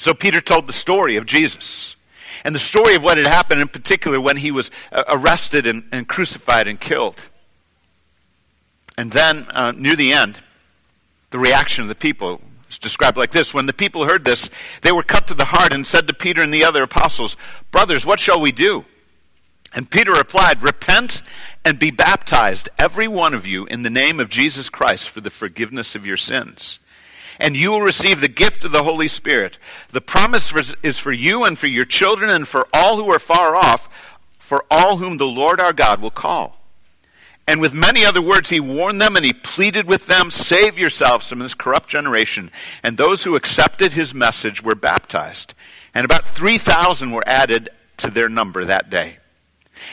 So 0.00 0.14
Peter 0.14 0.40
told 0.40 0.66
the 0.66 0.72
story 0.72 1.16
of 1.16 1.26
Jesus 1.26 1.94
and 2.42 2.54
the 2.54 2.58
story 2.58 2.94
of 2.94 3.02
what 3.02 3.18
had 3.18 3.26
happened 3.26 3.60
in 3.60 3.68
particular 3.68 4.18
when 4.18 4.38
he 4.38 4.50
was 4.50 4.70
uh, 4.90 5.04
arrested 5.08 5.66
and, 5.66 5.86
and 5.92 6.08
crucified 6.08 6.68
and 6.68 6.80
killed. 6.80 7.20
And 8.96 9.12
then, 9.12 9.46
uh, 9.50 9.72
near 9.76 9.96
the 9.96 10.14
end, 10.14 10.40
the 11.28 11.38
reaction 11.38 11.82
of 11.82 11.88
the 11.88 11.94
people 11.94 12.40
is 12.70 12.78
described 12.78 13.18
like 13.18 13.30
this. 13.30 13.52
When 13.52 13.66
the 13.66 13.74
people 13.74 14.06
heard 14.06 14.24
this, 14.24 14.48
they 14.80 14.90
were 14.90 15.02
cut 15.02 15.28
to 15.28 15.34
the 15.34 15.44
heart 15.44 15.74
and 15.74 15.86
said 15.86 16.08
to 16.08 16.14
Peter 16.14 16.40
and 16.40 16.52
the 16.52 16.64
other 16.64 16.82
apostles, 16.82 17.36
Brothers, 17.70 18.06
what 18.06 18.20
shall 18.20 18.40
we 18.40 18.52
do? 18.52 18.86
And 19.74 19.90
Peter 19.90 20.12
replied, 20.12 20.62
Repent 20.62 21.20
and 21.62 21.78
be 21.78 21.90
baptized, 21.90 22.70
every 22.78 23.06
one 23.06 23.34
of 23.34 23.46
you, 23.46 23.66
in 23.66 23.82
the 23.82 23.90
name 23.90 24.18
of 24.18 24.30
Jesus 24.30 24.70
Christ 24.70 25.10
for 25.10 25.20
the 25.20 25.28
forgiveness 25.28 25.94
of 25.94 26.06
your 26.06 26.16
sins. 26.16 26.78
And 27.40 27.56
you 27.56 27.70
will 27.70 27.80
receive 27.80 28.20
the 28.20 28.28
gift 28.28 28.64
of 28.64 28.70
the 28.70 28.84
Holy 28.84 29.08
Spirit. 29.08 29.58
The 29.90 30.02
promise 30.02 30.52
is 30.82 30.98
for 30.98 31.10
you 31.10 31.44
and 31.44 31.58
for 31.58 31.66
your 31.66 31.86
children 31.86 32.30
and 32.30 32.46
for 32.46 32.68
all 32.72 32.98
who 32.98 33.10
are 33.10 33.18
far 33.18 33.56
off, 33.56 33.88
for 34.38 34.64
all 34.70 34.98
whom 34.98 35.16
the 35.16 35.26
Lord 35.26 35.58
our 35.58 35.72
God 35.72 36.02
will 36.02 36.10
call. 36.10 36.60
And 37.48 37.60
with 37.60 37.74
many 37.74 38.04
other 38.04 38.22
words, 38.22 38.50
he 38.50 38.60
warned 38.60 39.00
them 39.00 39.16
and 39.16 39.24
he 39.24 39.32
pleaded 39.32 39.88
with 39.88 40.06
them, 40.06 40.30
Save 40.30 40.78
yourselves 40.78 41.28
from 41.28 41.40
this 41.40 41.54
corrupt 41.54 41.88
generation. 41.88 42.50
And 42.82 42.96
those 42.96 43.24
who 43.24 43.34
accepted 43.34 43.92
his 43.92 44.14
message 44.14 44.62
were 44.62 44.76
baptized. 44.76 45.54
And 45.94 46.04
about 46.04 46.26
3,000 46.26 47.10
were 47.10 47.26
added 47.26 47.70
to 47.96 48.10
their 48.10 48.28
number 48.28 48.64
that 48.64 48.90
day. 48.90 49.16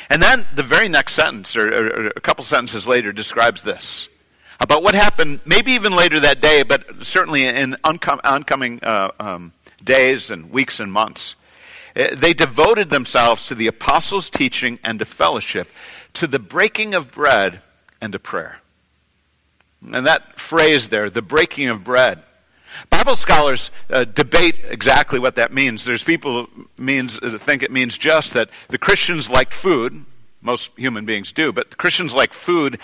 And 0.10 0.22
then 0.22 0.46
the 0.54 0.64
very 0.64 0.90
next 0.90 1.14
sentence, 1.14 1.56
or, 1.56 1.68
or, 1.68 2.08
a 2.08 2.22
couple 2.22 2.44
sentences 2.44 2.86
later, 2.86 3.14
describes 3.14 3.64
this 3.64 4.10
about 4.60 4.84
what 4.84 4.96
happened, 4.96 5.42
maybe 5.46 5.74
even 5.74 5.94
later 5.94 6.20
that 6.22 6.42
day, 6.42 6.64
but 6.64 7.06
certainly 7.06 7.46
in 7.46 7.76
oncom- 7.84 8.22
oncoming 8.24 8.80
uh, 8.84 9.12
um, 9.20 9.54
days 9.84 10.32
and 10.32 10.52
weeks 10.52 10.80
and 10.80 10.92
months. 10.92 11.36
Uh, 11.96 12.08
they 12.14 12.34
devoted 12.34 12.90
themselves 12.90 13.48
to 13.48 13.56
the 13.56 13.68
apostles' 13.68 14.30
teaching 14.30 14.80
and 14.84 15.00
to 15.00 15.06
fellowship, 15.06 15.68
to 16.14 16.28
the 16.28 16.40
breaking 16.40 16.94
of 16.94 17.12
bread 17.12 17.62
and 18.02 18.14
to 18.14 18.20
prayer. 18.20 18.60
And 19.94 20.06
that 20.08 20.40
phrase 20.40 20.90
there, 20.90 21.10
the 21.10 21.22
breaking 21.22 21.70
of 21.70 21.84
bread. 21.84 22.24
Bible 22.90 23.16
scholars 23.16 23.72
uh, 23.90 24.04
debate 24.04 24.56
exactly 24.64 25.20
what 25.20 25.36
that 25.36 25.54
means. 25.54 25.86
There's 25.86 26.04
people 26.04 26.48
means 26.78 27.18
uh, 27.20 27.38
think 27.40 27.64
it 27.64 27.72
means 27.72 27.98
just 27.98 28.34
that 28.34 28.50
the 28.68 28.78
Christians 28.78 29.30
liked 29.30 29.54
food. 29.54 30.06
Most 30.42 30.72
human 30.78 31.06
beings 31.06 31.32
do, 31.32 31.52
but 31.52 31.78
Christians 31.78 32.14
like 32.14 32.32
food 32.32 32.80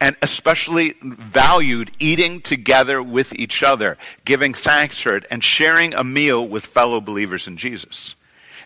and 0.00 0.16
especially 0.22 0.94
valued 1.02 1.90
eating 1.98 2.40
together 2.40 3.02
with 3.02 3.34
each 3.38 3.62
other, 3.62 3.96
giving 4.24 4.52
thanks 4.52 5.00
for 5.00 5.16
it, 5.16 5.24
and 5.30 5.42
sharing 5.42 5.94
a 5.94 6.04
meal 6.04 6.46
with 6.46 6.66
fellow 6.66 7.00
believers 7.00 7.46
in 7.46 7.56
Jesus. 7.56 8.14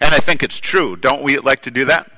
And 0.00 0.14
I 0.14 0.18
think 0.18 0.42
it's 0.42 0.58
true. 0.58 0.96
Don't 0.96 1.22
we 1.22 1.38
like 1.38 1.62
to 1.62 1.70
do 1.70 1.84
that? 1.84 2.10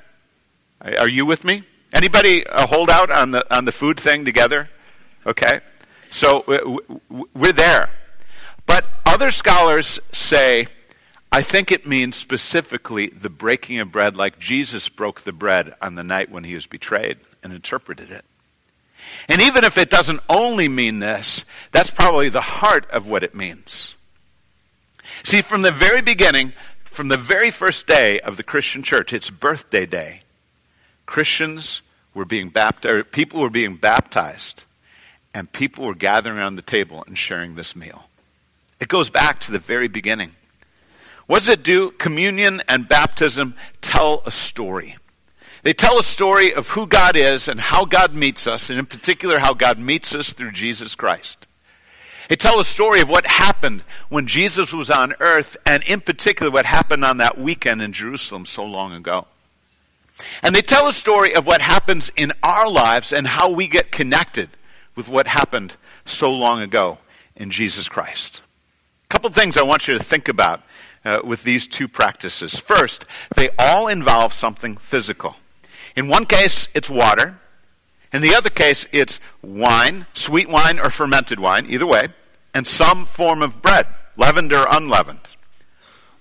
Are 0.81 1.07
you 1.07 1.25
with 1.25 1.43
me? 1.43 1.63
Anybody 1.93 2.45
uh, 2.45 2.65
hold 2.67 2.89
out 2.89 3.11
on 3.11 3.31
the 3.31 3.55
on 3.55 3.65
the 3.65 3.71
food 3.71 3.99
thing 3.99 4.25
together? 4.25 4.69
Okay, 5.25 5.59
so 6.09 6.43
we're 7.33 7.53
there. 7.53 7.89
But 8.65 8.85
other 9.05 9.31
scholars 9.31 9.99
say, 10.11 10.67
I 11.33 11.41
think 11.41 11.71
it 11.71 11.87
means 11.87 12.15
specifically 12.15 13.07
the 13.07 13.27
breaking 13.27 13.79
of 13.79 13.91
bread, 13.91 14.15
like 14.15 14.37
Jesus 14.37 14.87
broke 14.87 15.21
the 15.21 15.31
bread 15.31 15.73
on 15.81 15.95
the 15.95 16.03
night 16.03 16.29
when 16.29 16.43
he 16.43 16.53
was 16.53 16.67
betrayed 16.67 17.17
and 17.41 17.51
interpreted 17.51 18.11
it. 18.11 18.23
And 19.27 19.41
even 19.41 19.63
if 19.63 19.79
it 19.79 19.89
doesn't 19.89 20.19
only 20.29 20.67
mean 20.67 20.99
this, 20.99 21.43
that's 21.71 21.89
probably 21.89 22.29
the 22.29 22.39
heart 22.39 22.87
of 22.91 23.07
what 23.07 23.23
it 23.23 23.33
means. 23.33 23.95
See, 25.23 25.41
from 25.41 25.63
the 25.63 25.71
very 25.71 26.01
beginning, 26.01 26.53
from 26.83 27.07
the 27.07 27.17
very 27.17 27.49
first 27.49 27.87
day 27.87 28.19
of 28.19 28.37
the 28.37 28.43
Christian 28.43 28.83
church, 28.83 29.11
its 29.11 29.31
birthday 29.31 29.87
day, 29.87 30.19
Christians 31.07 31.81
were 32.13 32.25
being 32.25 32.49
baptized, 32.49 33.11
people 33.11 33.41
were 33.41 33.49
being 33.49 33.75
baptized, 33.75 34.65
and 35.33 35.51
people 35.51 35.85
were 35.85 35.95
gathering 35.95 36.37
around 36.37 36.57
the 36.57 36.61
table 36.61 37.03
and 37.07 37.17
sharing 37.17 37.55
this 37.55 37.75
meal. 37.75 38.03
It 38.79 38.87
goes 38.87 39.09
back 39.09 39.39
to 39.41 39.51
the 39.51 39.57
very 39.57 39.87
beginning. 39.87 40.33
What 41.27 41.39
does 41.39 41.49
it 41.49 41.63
do? 41.63 41.91
Communion 41.91 42.61
and 42.67 42.87
baptism 42.87 43.55
tell 43.81 44.21
a 44.25 44.31
story. 44.31 44.97
They 45.63 45.73
tell 45.73 45.97
a 45.97 46.03
story 46.03 46.53
of 46.53 46.67
who 46.67 46.85
God 46.87 47.15
is 47.15 47.47
and 47.47 47.59
how 47.59 47.85
God 47.85 48.13
meets 48.13 48.47
us, 48.47 48.69
and 48.69 48.77
in 48.77 48.85
particular, 48.85 49.39
how 49.39 49.53
God 49.53 49.79
meets 49.79 50.13
us 50.13 50.33
through 50.33 50.51
Jesus 50.51 50.93
Christ. 50.93 51.47
They 52.27 52.35
tell 52.35 52.59
a 52.59 52.65
story 52.65 53.01
of 53.01 53.09
what 53.09 53.25
happened 53.25 53.83
when 54.09 54.27
Jesus 54.27 54.73
was 54.73 54.89
on 54.89 55.13
earth, 55.19 55.55
and 55.65 55.81
in 55.83 56.01
particular, 56.01 56.51
what 56.51 56.65
happened 56.65 57.05
on 57.05 57.17
that 57.17 57.37
weekend 57.37 57.81
in 57.81 57.93
Jerusalem 57.93 58.45
so 58.45 58.65
long 58.65 58.93
ago. 58.93 59.27
And 60.41 60.53
they 60.53 60.61
tell 60.61 60.87
a 60.87 60.93
story 60.93 61.35
of 61.35 61.45
what 61.45 61.61
happens 61.61 62.11
in 62.15 62.33
our 62.43 62.69
lives 62.69 63.13
and 63.13 63.25
how 63.25 63.49
we 63.49 63.67
get 63.67 63.91
connected 63.91 64.49
with 64.95 65.07
what 65.09 65.27
happened 65.27 65.75
so 66.05 66.31
long 66.31 66.61
ago 66.61 66.97
in 67.35 67.49
Jesus 67.49 67.89
Christ. 67.89 68.41
A 69.05 69.07
couple 69.13 69.29
things 69.29 69.57
I 69.57 69.63
want 69.63 69.87
you 69.87 69.97
to 69.97 70.03
think 70.03 70.27
about 70.27 70.61
uh, 71.05 71.19
with 71.23 71.43
these 71.43 71.67
two 71.67 71.87
practices. 71.87 72.55
First, 72.55 73.05
they 73.35 73.49
all 73.57 73.87
involve 73.87 74.33
something 74.33 74.77
physical. 74.77 75.35
In 75.95 76.07
one 76.07 76.25
case, 76.25 76.67
it's 76.73 76.89
water. 76.89 77.39
In 78.11 78.21
the 78.21 78.35
other 78.35 78.49
case, 78.49 78.85
it's 78.91 79.19
wine, 79.41 80.05
sweet 80.13 80.49
wine 80.49 80.79
or 80.79 80.89
fermented 80.89 81.39
wine, 81.39 81.65
either 81.67 81.87
way, 81.87 82.07
and 82.53 82.65
some 82.67 83.05
form 83.05 83.41
of 83.41 83.61
bread, 83.61 83.87
leavened 84.17 84.53
or 84.53 84.65
unleavened. 84.69 85.27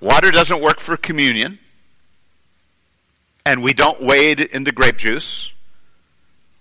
Water 0.00 0.30
doesn't 0.30 0.60
work 0.60 0.80
for 0.80 0.96
communion 0.96 1.58
and 3.44 3.62
we 3.62 3.72
don't 3.72 4.02
wade 4.02 4.40
into 4.40 4.72
grape 4.72 4.96
juice 4.96 5.50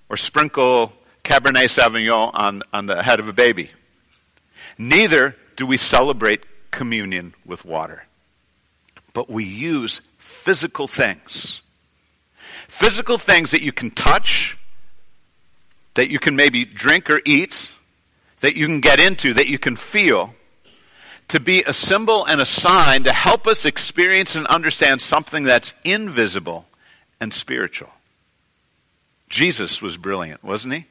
or 0.10 0.18
sprinkle 0.18 0.94
Cabernet 1.24 1.70
Sauvignon 1.70 2.32
on, 2.34 2.64
on 2.74 2.86
the 2.88 3.04
head 3.04 3.20
of 3.20 3.28
a 3.28 3.34
baby. 3.34 3.72
Neither 4.78 5.36
do 5.56 5.66
we 5.66 5.78
celebrate 5.78 6.44
communion 6.72 7.34
with 7.46 7.64
water. 7.66 8.06
But 9.14 9.30
we 9.30 9.44
use 9.44 10.02
physical 10.18 10.88
things. 10.88 11.62
Physical 12.68 13.18
things 13.18 13.52
that 13.52 13.62
you 13.62 13.72
can 13.72 13.92
touch, 13.92 14.58
that 15.96 16.10
you 16.10 16.20
can 16.20 16.36
maybe 16.36 16.66
drink 16.66 17.10
or 17.10 17.22
eat, 17.26 17.70
that 18.40 18.56
you 18.56 18.66
can 18.66 18.80
get 18.80 19.00
into, 19.00 19.34
that 19.34 19.48
you 19.48 19.60
can 19.60 19.76
feel, 19.76 20.34
to 21.28 21.40
be 21.40 21.64
a 21.64 21.74
symbol 21.74 22.26
and 22.26 22.42
a 22.42 22.46
sign 22.46 23.04
to 23.04 23.14
help 23.14 23.48
us 23.48 23.66
experience 23.66 24.36
and 24.36 24.46
understand 24.48 25.02
something 25.02 25.44
that's 25.44 25.74
invisible 25.84 26.66
and 27.20 27.34
spiritual. 27.34 27.90
Jesus 29.30 29.82
was 29.82 29.96
brilliant, 29.96 30.44
wasn't 30.44 30.74
he? 30.74 30.86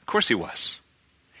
Of 0.00 0.06
course 0.06 0.28
he 0.28 0.34
was. 0.34 0.80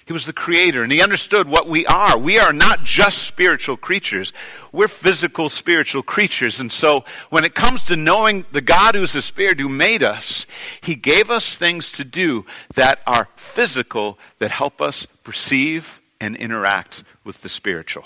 He 0.06 0.12
was 0.12 0.26
the 0.26 0.34
creator 0.34 0.82
and 0.82 0.92
he 0.92 1.02
understood 1.02 1.48
what 1.48 1.66
we 1.66 1.86
are. 1.86 2.18
We 2.18 2.38
are 2.38 2.52
not 2.52 2.84
just 2.84 3.22
spiritual 3.22 3.78
creatures. 3.78 4.34
We're 4.70 4.88
physical 4.88 5.48
spiritual 5.48 6.02
creatures. 6.02 6.60
And 6.60 6.70
so 6.70 7.04
when 7.30 7.44
it 7.44 7.54
comes 7.54 7.84
to 7.84 7.96
knowing 7.96 8.44
the 8.52 8.60
God 8.60 8.94
who's 8.94 9.14
the 9.14 9.22
spirit 9.22 9.58
who 9.58 9.68
made 9.70 10.02
us, 10.02 10.44
he 10.82 10.94
gave 10.94 11.30
us 11.30 11.56
things 11.56 11.90
to 11.92 12.04
do 12.04 12.44
that 12.74 13.02
are 13.06 13.28
physical 13.36 14.18
that 14.40 14.50
help 14.50 14.82
us 14.82 15.06
perceive 15.22 16.02
and 16.20 16.36
interact 16.36 17.02
with 17.24 17.40
the 17.40 17.48
spiritual. 17.48 18.04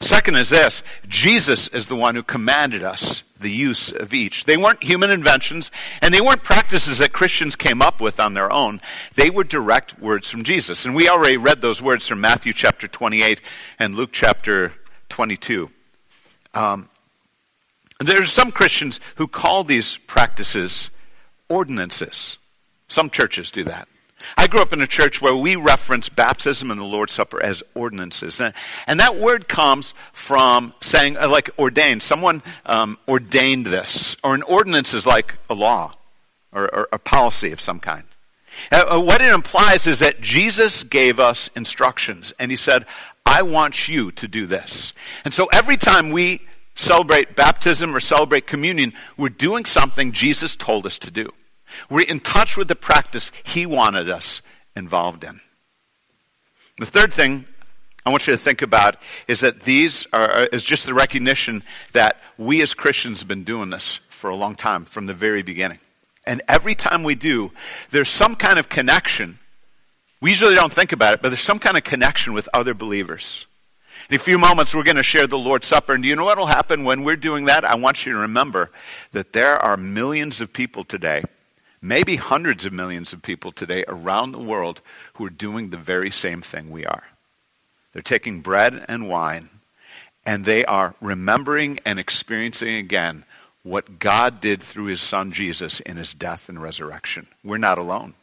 Second 0.00 0.36
is 0.36 0.50
this 0.50 0.82
Jesus 1.08 1.68
is 1.68 1.88
the 1.88 1.96
one 1.96 2.14
who 2.14 2.22
commanded 2.22 2.82
us 2.82 3.22
the 3.38 3.50
use 3.50 3.92
of 3.92 4.14
each. 4.14 4.44
They 4.44 4.56
weren't 4.56 4.82
human 4.82 5.10
inventions, 5.10 5.70
and 6.02 6.12
they 6.12 6.20
weren't 6.20 6.42
practices 6.42 6.98
that 6.98 7.12
Christians 7.12 7.56
came 7.56 7.82
up 7.82 8.00
with 8.00 8.18
on 8.18 8.34
their 8.34 8.52
own. 8.52 8.80
They 9.14 9.30
were 9.30 9.44
direct 9.44 9.98
words 10.00 10.30
from 10.30 10.44
Jesus. 10.44 10.84
And 10.84 10.94
we 10.94 11.08
already 11.08 11.36
read 11.36 11.60
those 11.60 11.82
words 11.82 12.06
from 12.06 12.20
Matthew 12.20 12.52
chapter 12.52 12.88
28 12.88 13.40
and 13.78 13.94
Luke 13.94 14.10
chapter 14.12 14.72
22. 15.08 15.70
Um, 16.54 16.88
there 18.00 18.20
are 18.20 18.26
some 18.26 18.52
Christians 18.52 19.00
who 19.16 19.26
call 19.26 19.64
these 19.64 19.98
practices 19.98 20.90
ordinances. 21.48 22.38
Some 22.88 23.10
churches 23.10 23.50
do 23.50 23.64
that. 23.64 23.88
I 24.36 24.46
grew 24.46 24.60
up 24.60 24.72
in 24.72 24.80
a 24.80 24.86
church 24.86 25.20
where 25.20 25.34
we 25.34 25.56
reference 25.56 26.08
baptism 26.08 26.70
and 26.70 26.80
the 26.80 26.84
Lord's 26.84 27.12
Supper 27.12 27.42
as 27.42 27.62
ordinances. 27.74 28.40
And, 28.40 28.54
and 28.86 28.98
that 29.00 29.16
word 29.16 29.48
comes 29.48 29.94
from 30.12 30.74
saying, 30.80 31.16
uh, 31.16 31.28
like 31.28 31.50
ordained. 31.58 32.02
Someone 32.02 32.42
um, 32.64 32.98
ordained 33.06 33.66
this. 33.66 34.16
Or 34.24 34.34
an 34.34 34.42
ordinance 34.42 34.94
is 34.94 35.06
like 35.06 35.34
a 35.50 35.54
law 35.54 35.92
or, 36.52 36.74
or 36.74 36.88
a 36.92 36.98
policy 36.98 37.52
of 37.52 37.60
some 37.60 37.78
kind. 37.78 38.04
Uh, 38.72 38.96
uh, 38.96 39.00
what 39.00 39.20
it 39.20 39.32
implies 39.32 39.86
is 39.86 39.98
that 39.98 40.20
Jesus 40.20 40.82
gave 40.82 41.20
us 41.20 41.50
instructions. 41.54 42.32
And 42.38 42.50
he 42.50 42.56
said, 42.56 42.86
I 43.24 43.42
want 43.42 43.88
you 43.88 44.12
to 44.12 44.28
do 44.28 44.46
this. 44.46 44.92
And 45.24 45.34
so 45.34 45.46
every 45.52 45.76
time 45.76 46.10
we 46.10 46.40
celebrate 46.74 47.36
baptism 47.36 47.94
or 47.94 48.00
celebrate 48.00 48.46
communion, 48.46 48.92
we're 49.16 49.28
doing 49.28 49.64
something 49.64 50.12
Jesus 50.12 50.56
told 50.56 50.86
us 50.86 50.98
to 51.00 51.10
do. 51.10 51.32
We're 51.90 52.02
in 52.02 52.20
touch 52.20 52.56
with 52.56 52.68
the 52.68 52.74
practice 52.74 53.30
He 53.44 53.66
wanted 53.66 54.10
us 54.10 54.42
involved 54.74 55.24
in. 55.24 55.40
The 56.78 56.86
third 56.86 57.12
thing 57.12 57.46
I 58.04 58.10
want 58.10 58.26
you 58.26 58.32
to 58.34 58.38
think 58.38 58.62
about 58.62 58.96
is 59.26 59.40
that 59.40 59.60
these 59.60 60.06
are 60.12 60.44
is 60.52 60.62
just 60.62 60.86
the 60.86 60.94
recognition 60.94 61.62
that 61.92 62.20
we 62.38 62.62
as 62.62 62.74
Christians 62.74 63.20
have 63.20 63.28
been 63.28 63.44
doing 63.44 63.70
this 63.70 63.98
for 64.08 64.30
a 64.30 64.36
long 64.36 64.54
time 64.54 64.84
from 64.84 65.06
the 65.06 65.14
very 65.14 65.42
beginning. 65.42 65.78
And 66.24 66.42
every 66.48 66.74
time 66.74 67.02
we 67.02 67.14
do, 67.14 67.52
there's 67.90 68.08
some 68.08 68.36
kind 68.36 68.58
of 68.58 68.68
connection. 68.68 69.38
We 70.20 70.30
usually 70.30 70.54
don't 70.54 70.72
think 70.72 70.92
about 70.92 71.14
it, 71.14 71.22
but 71.22 71.30
there's 71.30 71.40
some 71.40 71.58
kind 71.58 71.76
of 71.76 71.84
connection 71.84 72.32
with 72.32 72.48
other 72.52 72.74
believers. 72.74 73.46
In 74.08 74.16
a 74.16 74.18
few 74.18 74.38
moments, 74.38 74.74
we're 74.74 74.84
going 74.84 74.96
to 74.96 75.02
share 75.02 75.26
the 75.26 75.38
Lord's 75.38 75.66
Supper. 75.66 75.94
And 75.94 76.02
do 76.02 76.08
you 76.08 76.16
know 76.16 76.24
what 76.24 76.38
will 76.38 76.46
happen 76.46 76.84
when 76.84 77.02
we're 77.02 77.16
doing 77.16 77.46
that? 77.46 77.64
I 77.64 77.74
want 77.74 78.06
you 78.06 78.12
to 78.12 78.18
remember 78.20 78.70
that 79.12 79.32
there 79.32 79.58
are 79.58 79.76
millions 79.76 80.40
of 80.40 80.52
people 80.52 80.84
today 80.84 81.24
maybe 81.80 82.16
hundreds 82.16 82.64
of 82.64 82.72
millions 82.72 83.12
of 83.12 83.22
people 83.22 83.52
today 83.52 83.84
around 83.88 84.32
the 84.32 84.38
world 84.38 84.80
who 85.14 85.26
are 85.26 85.30
doing 85.30 85.70
the 85.70 85.76
very 85.76 86.10
same 86.10 86.42
thing 86.42 86.70
we 86.70 86.84
are. 86.84 87.04
They're 87.92 88.02
taking 88.02 88.40
bread 88.40 88.84
and 88.88 89.08
wine, 89.08 89.48
and 90.26 90.44
they 90.44 90.64
are 90.64 90.94
remembering 91.00 91.80
and 91.84 91.98
experiencing 91.98 92.76
again 92.76 93.24
what 93.62 93.98
God 93.98 94.40
did 94.40 94.62
through 94.62 94.86
his 94.86 95.00
son 95.00 95.32
Jesus 95.32 95.80
in 95.80 95.96
his 95.96 96.14
death 96.14 96.48
and 96.48 96.60
resurrection. 96.60 97.26
We're 97.42 97.58
not 97.58 97.78
alone. 97.78 98.14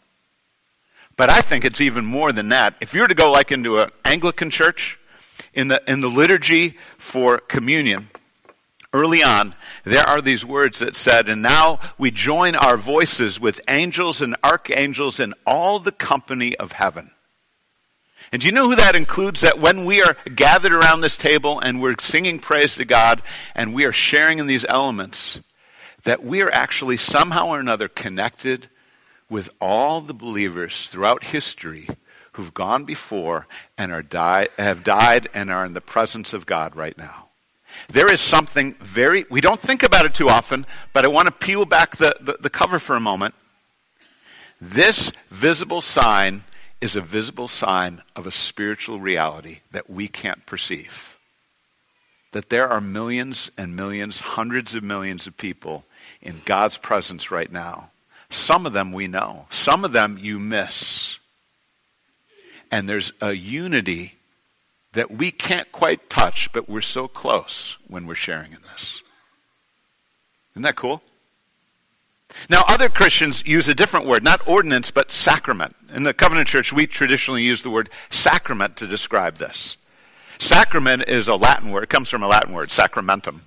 But 1.17 1.29
I 1.29 1.41
think 1.41 1.65
it's 1.65 1.81
even 1.81 2.05
more 2.05 2.31
than 2.31 2.49
that. 2.49 2.75
If 2.81 2.93
you 2.93 3.01
were 3.01 3.07
to 3.07 3.15
go 3.15 3.31
like 3.31 3.51
into 3.51 3.79
an 3.79 3.89
Anglican 4.05 4.49
church, 4.49 4.97
in 5.53 5.67
the, 5.67 5.81
in 5.87 6.01
the 6.01 6.07
liturgy 6.07 6.77
for 6.97 7.37
communion, 7.37 8.09
early 8.93 9.23
on, 9.23 9.55
there 9.83 10.07
are 10.07 10.21
these 10.21 10.45
words 10.45 10.79
that 10.79 10.95
said, 10.95 11.27
And 11.27 11.41
now 11.41 11.79
we 11.97 12.11
join 12.11 12.55
our 12.55 12.77
voices 12.77 13.39
with 13.39 13.59
angels 13.67 14.21
and 14.21 14.35
archangels 14.43 15.19
and 15.19 15.33
all 15.45 15.79
the 15.79 15.91
company 15.91 16.55
of 16.55 16.71
heaven. 16.71 17.11
And 18.31 18.41
do 18.41 18.47
you 18.47 18.51
know 18.51 18.69
who 18.69 18.75
that 18.75 18.95
includes? 18.95 19.41
That 19.41 19.59
when 19.59 19.85
we 19.85 20.01
are 20.01 20.15
gathered 20.33 20.73
around 20.73 21.01
this 21.01 21.17
table 21.17 21.59
and 21.59 21.81
we're 21.81 21.95
singing 21.99 22.39
praise 22.39 22.75
to 22.75 22.85
God 22.85 23.21
and 23.53 23.73
we 23.73 23.85
are 23.85 23.91
sharing 23.91 24.39
in 24.39 24.47
these 24.47 24.65
elements, 24.67 25.39
that 26.03 26.23
we 26.23 26.41
are 26.41 26.51
actually 26.51 26.97
somehow 26.97 27.49
or 27.49 27.59
another 27.59 27.87
connected 27.87 28.69
with 29.29 29.49
all 29.61 30.01
the 30.01 30.13
believers 30.13 30.89
throughout 30.89 31.23
history 31.23 31.87
who've 32.33 32.53
gone 32.53 32.83
before 32.85 33.47
and 33.77 33.91
are 33.91 34.03
have 34.57 34.83
died 34.83 35.29
and 35.33 35.51
are 35.51 35.65
in 35.65 35.73
the 35.73 35.81
presence 35.81 36.33
of 36.33 36.45
God 36.45 36.75
right 36.75 36.97
now. 36.97 37.29
There 37.89 38.11
is 38.11 38.21
something 38.21 38.75
very, 38.75 39.25
we 39.29 39.41
don't 39.41 39.59
think 39.59 39.83
about 39.83 40.05
it 40.05 40.13
too 40.13 40.29
often, 40.29 40.65
but 40.93 41.05
I 41.05 41.07
want 41.07 41.27
to 41.27 41.33
peel 41.33 41.65
back 41.65 41.97
the, 41.97 42.15
the, 42.19 42.37
the 42.39 42.49
cover 42.49 42.79
for 42.79 42.95
a 42.95 42.99
moment. 42.99 43.35
This 44.61 45.11
visible 45.29 45.81
sign 45.81 46.43
is 46.79 46.95
a 46.95 47.01
visible 47.01 47.47
sign 47.47 48.01
of 48.15 48.27
a 48.27 48.31
spiritual 48.31 48.99
reality 48.99 49.59
that 49.71 49.89
we 49.89 50.07
can't 50.07 50.45
perceive. 50.45 51.17
That 52.31 52.49
there 52.49 52.67
are 52.67 52.81
millions 52.81 53.51
and 53.57 53.75
millions, 53.75 54.19
hundreds 54.19 54.75
of 54.75 54.83
millions 54.83 55.27
of 55.27 55.37
people 55.37 55.85
in 56.21 56.41
God's 56.45 56.77
presence 56.77 57.31
right 57.31 57.51
now. 57.51 57.91
Some 58.29 58.65
of 58.65 58.73
them 58.73 58.91
we 58.91 59.07
know, 59.07 59.45
some 59.49 59.85
of 59.85 59.91
them 59.91 60.17
you 60.19 60.39
miss. 60.39 61.17
And 62.71 62.89
there's 62.89 63.13
a 63.21 63.33
unity 63.33 64.15
that 64.93 65.11
we 65.11 65.31
can't 65.31 65.71
quite 65.71 66.09
touch, 66.09 66.51
but 66.51 66.69
we're 66.69 66.81
so 66.81 67.07
close 67.07 67.77
when 67.87 68.05
we're 68.05 68.15
sharing 68.15 68.53
in 68.53 68.59
this. 68.71 69.01
Isn't 70.53 70.63
that 70.63 70.75
cool? 70.75 71.01
Now, 72.49 72.63
other 72.67 72.89
Christians 72.89 73.45
use 73.45 73.67
a 73.67 73.75
different 73.75 74.07
word, 74.07 74.23
not 74.23 74.47
ordinance, 74.47 74.91
but 74.91 75.11
sacrament. 75.11 75.75
In 75.93 76.03
the 76.03 76.13
Covenant 76.13 76.47
Church, 76.47 76.73
we 76.73 76.87
traditionally 76.87 77.43
use 77.43 77.63
the 77.63 77.69
word 77.69 77.89
sacrament 78.09 78.77
to 78.77 78.87
describe 78.87 79.37
this. 79.37 79.77
Sacrament 80.39 81.03
is 81.07 81.27
a 81.27 81.35
Latin 81.35 81.71
word. 81.71 81.83
It 81.83 81.89
comes 81.89 82.09
from 82.09 82.23
a 82.23 82.27
Latin 82.27 82.53
word, 82.53 82.69
sacramentum. 82.69 83.41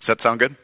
Does 0.00 0.08
that 0.08 0.20
sound 0.20 0.40
good? 0.40 0.56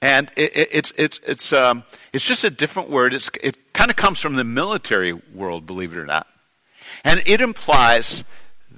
And 0.00 0.30
it, 0.36 0.56
it, 0.56 0.68
it's, 0.72 0.92
it's, 0.96 1.20
it's, 1.24 1.52
um, 1.52 1.84
it's 2.12 2.24
just 2.24 2.42
a 2.42 2.50
different 2.50 2.90
word. 2.90 3.14
It's, 3.14 3.30
it 3.40 3.72
kind 3.72 3.90
of 3.90 3.96
comes 3.96 4.18
from 4.20 4.34
the 4.34 4.44
military 4.44 5.12
world, 5.12 5.64
believe 5.64 5.92
it 5.92 5.98
or 5.98 6.06
not. 6.06 6.26
And 7.04 7.22
it 7.24 7.40
implies 7.40 8.24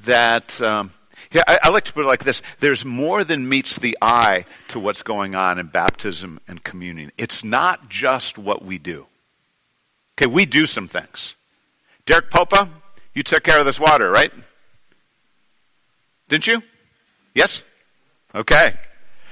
that, 0.05 0.61
um, 0.61 0.93
yeah, 1.31 1.43
I, 1.47 1.59
I 1.65 1.69
like 1.71 1.85
to 1.85 1.93
put 1.93 2.05
it 2.05 2.09
like 2.09 2.25
this 2.25 2.43
there's 2.61 2.85
more 2.85 3.25
than 3.25 3.49
meets 3.49 3.79
the 3.79 3.97
eye 4.01 4.45
to 4.69 4.81
what's 4.81 5.03
going 5.03 5.35
on 5.35 5.59
in 5.59 5.67
baptism 5.67 6.41
and 6.47 6.63
communion. 6.63 7.13
It's 7.17 7.45
not 7.45 7.89
just 7.89 8.39
what 8.39 8.65
we 8.65 8.79
do. 8.79 9.07
Okay, 10.17 10.31
we 10.31 10.47
do 10.47 10.67
some 10.67 10.89
things. 10.89 11.35
Derek 12.07 12.31
Popa, 12.31 12.69
you 13.15 13.23
took 13.23 13.43
care 13.43 13.59
of 13.59 13.67
this 13.67 13.81
water, 13.81 14.11
right? 14.11 14.33
Didn't 16.29 16.47
you? 16.47 16.63
Yes? 17.35 17.63
Okay. 18.35 18.75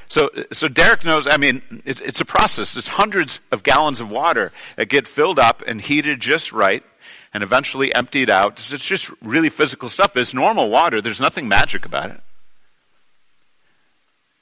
So, 0.08 0.28
so 0.52 0.68
Derek 0.68 1.04
knows, 1.04 1.26
I 1.26 1.36
mean, 1.36 1.62
it, 1.84 2.00
it's 2.00 2.20
a 2.20 2.24
process. 2.24 2.74
There's 2.74 2.88
hundreds 2.88 3.40
of 3.50 3.62
gallons 3.62 4.00
of 4.00 4.10
water 4.10 4.52
that 4.76 4.88
get 4.88 5.06
filled 5.06 5.38
up 5.38 5.62
and 5.66 5.80
heated 5.80 6.20
just 6.20 6.52
right 6.52 6.84
and 7.34 7.42
eventually 7.42 7.94
emptied 7.94 8.30
out. 8.30 8.52
It's 8.72 8.84
just 8.84 9.10
really 9.22 9.48
physical 9.48 9.88
stuff, 9.88 10.16
it's 10.16 10.34
normal 10.34 10.70
water. 10.70 11.00
There's 11.00 11.20
nothing 11.20 11.48
magic 11.48 11.86
about 11.86 12.10
it. 12.10 12.20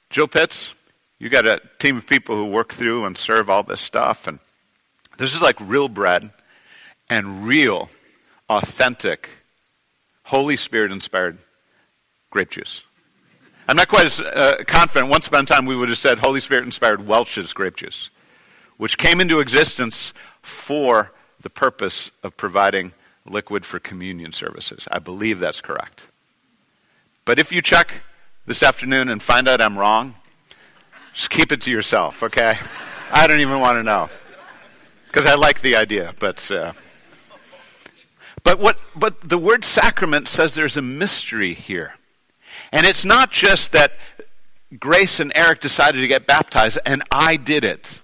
Joe 0.09 0.27
Pitts, 0.27 0.73
you 1.19 1.29
got 1.29 1.47
a 1.47 1.61
team 1.79 1.97
of 1.97 2.05
people 2.05 2.35
who 2.35 2.47
work 2.47 2.73
through 2.73 3.05
and 3.05 3.17
serve 3.17 3.49
all 3.49 3.63
this 3.63 3.79
stuff, 3.79 4.27
and 4.27 4.39
this 5.17 5.33
is 5.33 5.41
like 5.41 5.55
real 5.61 5.87
bread 5.87 6.31
and 7.09 7.45
real, 7.45 7.89
authentic, 8.49 9.29
Holy 10.23 10.57
Spirit 10.57 10.91
inspired 10.91 11.37
grape 12.29 12.49
juice. 12.49 12.83
I'm 13.67 13.75
not 13.77 13.87
quite 13.87 14.05
as 14.05 14.19
uh, 14.19 14.63
confident. 14.67 15.09
Once 15.09 15.27
upon 15.27 15.43
a 15.43 15.47
time, 15.47 15.65
we 15.65 15.75
would 15.75 15.89
have 15.89 15.97
said 15.97 16.19
Holy 16.19 16.39
Spirit 16.39 16.65
inspired 16.65 17.07
Welch's 17.07 17.53
grape 17.53 17.77
juice, 17.77 18.09
which 18.77 18.97
came 18.97 19.21
into 19.21 19.39
existence 19.39 20.13
for 20.41 21.11
the 21.41 21.49
purpose 21.49 22.11
of 22.23 22.37
providing 22.37 22.93
liquid 23.25 23.65
for 23.65 23.79
communion 23.79 24.31
services. 24.31 24.87
I 24.91 24.99
believe 24.99 25.39
that's 25.39 25.61
correct. 25.61 26.05
But 27.25 27.39
if 27.39 27.51
you 27.51 27.61
check 27.61 28.03
this 28.45 28.63
afternoon 28.63 29.09
and 29.09 29.21
find 29.21 29.47
out 29.47 29.61
I'm 29.61 29.77
wrong, 29.77 30.15
just 31.13 31.29
keep 31.29 31.51
it 31.51 31.61
to 31.61 31.71
yourself, 31.71 32.23
okay? 32.23 32.57
I 33.11 33.27
don't 33.27 33.41
even 33.41 33.59
want 33.59 33.77
to 33.77 33.83
know. 33.83 34.09
Because 35.07 35.25
I 35.25 35.35
like 35.35 35.61
the 35.61 35.75
idea, 35.75 36.13
but. 36.19 36.49
Uh, 36.49 36.73
but 38.43 38.59
what 38.59 38.79
but 38.95 39.21
the 39.21 39.37
word 39.37 39.63
sacrament 39.63 40.27
says 40.27 40.55
there's 40.55 40.77
a 40.77 40.81
mystery 40.81 41.53
here. 41.53 41.93
And 42.71 42.85
it's 42.85 43.05
not 43.05 43.31
just 43.31 43.73
that 43.73 43.93
Grace 44.79 45.19
and 45.19 45.31
Eric 45.35 45.59
decided 45.59 46.01
to 46.01 46.07
get 46.07 46.25
baptized 46.25 46.79
and 46.85 47.03
I 47.11 47.35
did 47.35 47.63
it. 47.63 48.01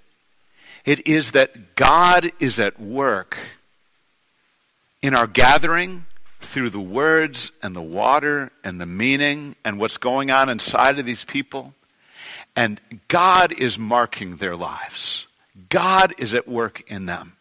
It 0.87 1.05
is 1.05 1.31
that 1.31 1.75
God 1.75 2.31
is 2.39 2.61
at 2.61 2.79
work 2.79 3.37
in 5.01 5.13
our 5.13 5.27
gathering 5.27 6.05
through 6.39 6.69
the 6.69 6.79
words 6.79 7.51
and 7.61 7.75
the 7.75 7.81
water 7.81 8.53
and 8.63 8.79
the 8.79 8.85
meaning 8.85 9.57
and 9.65 9.81
what's 9.81 9.97
going 9.97 10.31
on 10.31 10.47
inside 10.47 10.97
of 10.97 11.05
these 11.05 11.25
people. 11.25 11.73
And 12.55 12.79
God 13.09 13.51
is 13.51 13.77
marking 13.77 14.37
their 14.37 14.55
lives. 14.55 15.27
God 15.67 16.13
is 16.19 16.33
at 16.33 16.47
work 16.47 16.89
in 16.89 17.05
them. 17.05 17.33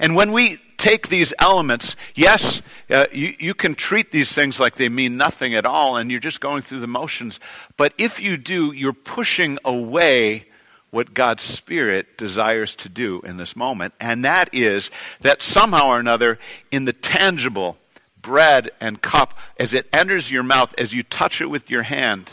And 0.00 0.16
when 0.16 0.32
we 0.32 0.58
take 0.78 1.10
these 1.10 1.32
elements, 1.38 1.94
yes, 2.16 2.60
uh, 2.90 3.06
you, 3.12 3.36
you 3.38 3.54
can 3.54 3.76
treat 3.76 4.10
these 4.10 4.32
things 4.32 4.58
like 4.58 4.74
they 4.74 4.88
mean 4.88 5.16
nothing 5.16 5.54
at 5.54 5.64
all 5.64 5.96
and 5.96 6.10
you're 6.10 6.18
just 6.18 6.40
going 6.40 6.62
through 6.62 6.80
the 6.80 6.88
motions. 6.88 7.38
But 7.76 7.92
if 7.98 8.20
you 8.20 8.36
do, 8.36 8.72
you're 8.72 8.92
pushing 8.92 9.60
away 9.64 10.46
what 10.90 11.14
God's 11.14 11.42
Spirit 11.42 12.16
desires 12.16 12.74
to 12.76 12.88
do 12.88 13.20
in 13.22 13.36
this 13.36 13.56
moment, 13.56 13.94
and 14.00 14.24
that 14.24 14.54
is 14.54 14.90
that 15.20 15.42
somehow 15.42 15.88
or 15.88 16.00
another, 16.00 16.38
in 16.70 16.84
the 16.84 16.92
tangible 16.92 17.76
bread 18.20 18.70
and 18.80 19.00
cup, 19.00 19.34
as 19.58 19.74
it 19.74 19.88
enters 19.92 20.30
your 20.30 20.42
mouth, 20.42 20.74
as 20.78 20.92
you 20.92 21.02
touch 21.02 21.40
it 21.40 21.46
with 21.46 21.70
your 21.70 21.82
hand, 21.82 22.30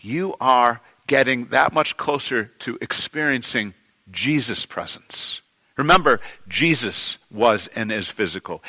you 0.00 0.34
are 0.40 0.80
getting 1.06 1.46
that 1.46 1.72
much 1.72 1.96
closer 1.96 2.46
to 2.60 2.78
experiencing 2.80 3.74
Jesus' 4.10 4.66
presence 4.66 5.40
Remember, 5.76 6.20
Jesus 6.48 7.18
was 7.30 7.68
and 7.68 7.92
is 7.92 8.08
physical. 8.08 8.62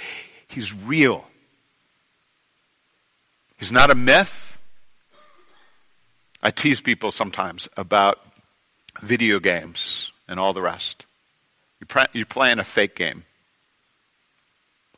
He's 0.48 0.74
real. 0.74 1.26
He's 3.58 3.72
not 3.72 3.90
a 3.90 3.96
myth. 3.96 4.58
I 6.44 6.52
tease 6.52 6.82
people 6.82 7.12
sometimes 7.12 7.68
about 7.78 8.20
video 9.02 9.40
games 9.40 10.12
and 10.28 10.40
all 10.40 10.54
the 10.54 10.62
rest. 10.62 11.06
You're, 12.14 12.26
playing 12.26 12.60
a 12.60 12.64
fake 12.64 12.96
game. 12.96 13.24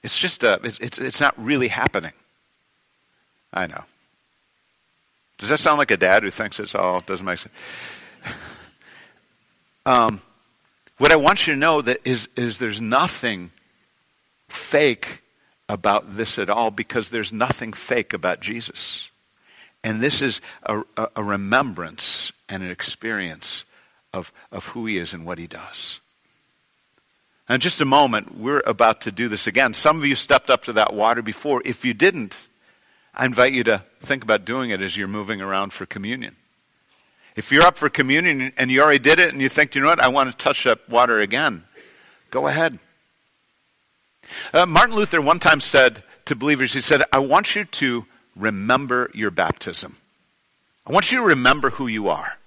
It's 0.01 0.17
just 0.17 0.43
a, 0.43 0.59
it's, 0.63 0.97
it's 0.97 1.19
not 1.19 1.33
really 1.38 1.67
happening. 1.67 2.13
I 3.53 3.67
know. 3.67 3.83
Does 5.38 5.49
that 5.49 5.59
sound 5.59 5.77
like 5.77 5.91
a 5.91 5.97
dad 5.97 6.23
who 6.23 6.29
thinks 6.29 6.59
it's 6.59 6.75
all, 6.75 7.01
doesn't 7.01 7.25
make 7.25 7.39
sense? 7.39 7.53
Um, 9.85 10.21
what 10.99 11.12
I 11.12 11.15
want 11.15 11.47
you 11.47 11.53
to 11.53 11.59
know 11.59 11.81
that 11.81 12.01
is, 12.05 12.27
is 12.35 12.59
there's 12.59 12.81
nothing 12.81 13.49
fake 14.49 15.23
about 15.69 16.15
this 16.15 16.38
at 16.38 16.49
all 16.49 16.69
because 16.69 17.09
there's 17.09 17.31
nothing 17.31 17.71
fake 17.73 18.13
about 18.13 18.41
Jesus. 18.41 19.09
And 19.83 20.01
this 20.01 20.21
is 20.21 20.41
a, 20.63 20.81
a, 21.15 21.23
remembrance 21.23 22.33
and 22.49 22.62
an 22.62 22.69
experience 22.69 23.63
of, 24.13 24.32
of 24.52 24.65
who 24.67 24.86
he 24.86 24.98
is 24.98 25.13
and 25.13 25.26
what 25.26 25.38
he 25.38 25.48
does. 25.48 26.00
And 27.48 27.56
in 27.56 27.62
just 27.62 27.82
a 27.82 27.86
moment, 27.86 28.38
we're 28.38 28.62
about 28.65 29.02
to 29.02 29.12
do 29.12 29.28
this 29.28 29.48
again. 29.48 29.74
Some 29.74 29.98
of 29.98 30.06
you 30.06 30.15
stepped 30.15 30.50
up 30.50 30.65
to 30.65 30.74
that 30.74 30.93
water 30.93 31.22
before. 31.22 31.62
If 31.65 31.84
you 31.84 31.93
didn't, 31.93 32.36
I 33.13 33.26
invite 33.26 33.54
you 33.54 33.63
to 33.65 33.84
think 34.00 34.24
about 34.24 34.45
doing 34.45 34.69
it 34.69 34.82
as 34.82 34.95
you're 34.95 35.08
moving 35.08 35.41
around 35.41 35.74
for 35.74 35.86
communion. 35.86 36.36
If 37.36 37.52
you're 37.52 37.63
up 37.63 37.78
for 37.78 37.89
communion 37.89 38.54
and 38.58 38.69
you 38.69 38.82
already 38.82 39.00
did 39.00 39.19
it 39.19 39.32
and 39.32 39.41
you 39.41 39.50
think, 39.50 39.74
you 39.74 39.82
know 39.82 39.88
what, 39.88 40.04
I 40.04 40.10
want 40.10 40.32
to 40.32 40.38
touch 40.38 40.67
up 40.67 40.88
water 40.89 41.19
again, 41.19 41.63
go 42.30 42.48
ahead. 42.48 42.78
Uh, 44.54 44.65
Martin 44.65 44.95
Luther 44.95 45.22
one 45.22 45.39
time 45.39 45.62
said 45.62 46.04
to 46.26 46.36
believers, 46.36 46.74
he 46.74 46.82
said, 46.82 47.04
I 47.12 47.19
want 47.19 47.56
you 47.56 47.65
to 47.65 48.06
remember 48.36 49.10
your 49.13 49.32
baptism. 49.32 49.98
I 50.86 50.91
want 50.91 51.12
you 51.12 51.19
to 51.19 51.24
remember 51.24 51.72
who 51.72 51.88
you 51.88 52.10
are. 52.10 52.38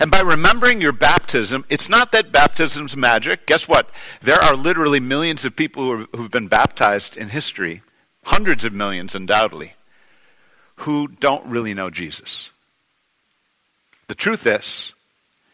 And 0.00 0.10
by 0.10 0.20
remembering 0.20 0.80
your 0.80 0.92
baptism, 0.92 1.64
it's 1.68 1.88
not 1.88 2.12
that 2.12 2.32
baptism's 2.32 2.96
magic. 2.96 3.46
Guess 3.46 3.68
what? 3.68 3.90
There 4.20 4.40
are 4.40 4.56
literally 4.56 5.00
millions 5.00 5.44
of 5.44 5.54
people 5.54 5.84
who 5.84 6.22
have 6.22 6.30
been 6.30 6.48
baptized 6.48 7.16
in 7.16 7.28
history, 7.28 7.82
hundreds 8.24 8.64
of 8.64 8.72
millions 8.72 9.14
undoubtedly, 9.14 9.74
who 10.76 11.08
don't 11.08 11.46
really 11.46 11.74
know 11.74 11.90
Jesus. 11.90 12.50
The 14.08 14.14
truth 14.14 14.46
is 14.46 14.92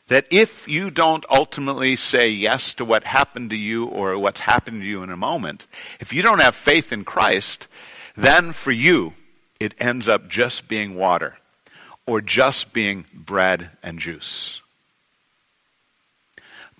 that 0.07 0.26
if 0.31 0.66
you 0.66 0.90
don't 0.90 1.24
ultimately 1.31 1.94
say 1.96 2.31
yes 2.31 2.74
to 2.74 2.85
what 2.85 3.05
happened 3.05 3.50
to 3.50 3.57
you 3.57 3.87
or 3.87 4.18
what's 4.18 4.40
happened 4.40 4.81
to 4.81 4.87
you 4.87 5.03
in 5.03 5.11
a 5.11 5.16
moment, 5.16 5.66
if 6.00 6.12
you 6.12 6.22
don't 6.22 6.40
have 6.40 6.55
faith 6.55 6.92
in 6.92 7.05
Christ, 7.05 7.68
then 8.16 8.53
for 8.53 8.72
you, 8.72 9.14
it 9.61 9.74
ends 9.79 10.09
up 10.09 10.29
just 10.29 10.66
being 10.66 10.96
water 10.96 11.37
or 12.11 12.20
just 12.20 12.73
being 12.73 13.05
bread 13.14 13.70
and 13.85 14.01
juice. 14.01 14.61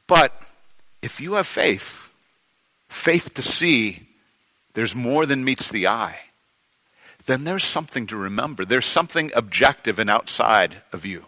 But 0.09 0.37
if 1.03 1.21
you 1.21 1.35
have 1.35 1.47
faith, 1.47 2.11
faith 2.89 3.35
to 3.35 3.43
see 3.43 4.09
there's 4.75 4.97
more 4.97 5.27
than 5.27 5.45
meets 5.45 5.71
the 5.71 5.87
eye, 5.87 6.19
then 7.27 7.45
there's 7.45 7.63
something 7.63 8.09
to 8.09 8.17
remember. 8.17 8.65
There's 8.65 8.87
something 8.87 9.31
objective 9.37 10.01
and 10.01 10.11
outside 10.11 10.83
of 10.93 11.07
you. 11.07 11.27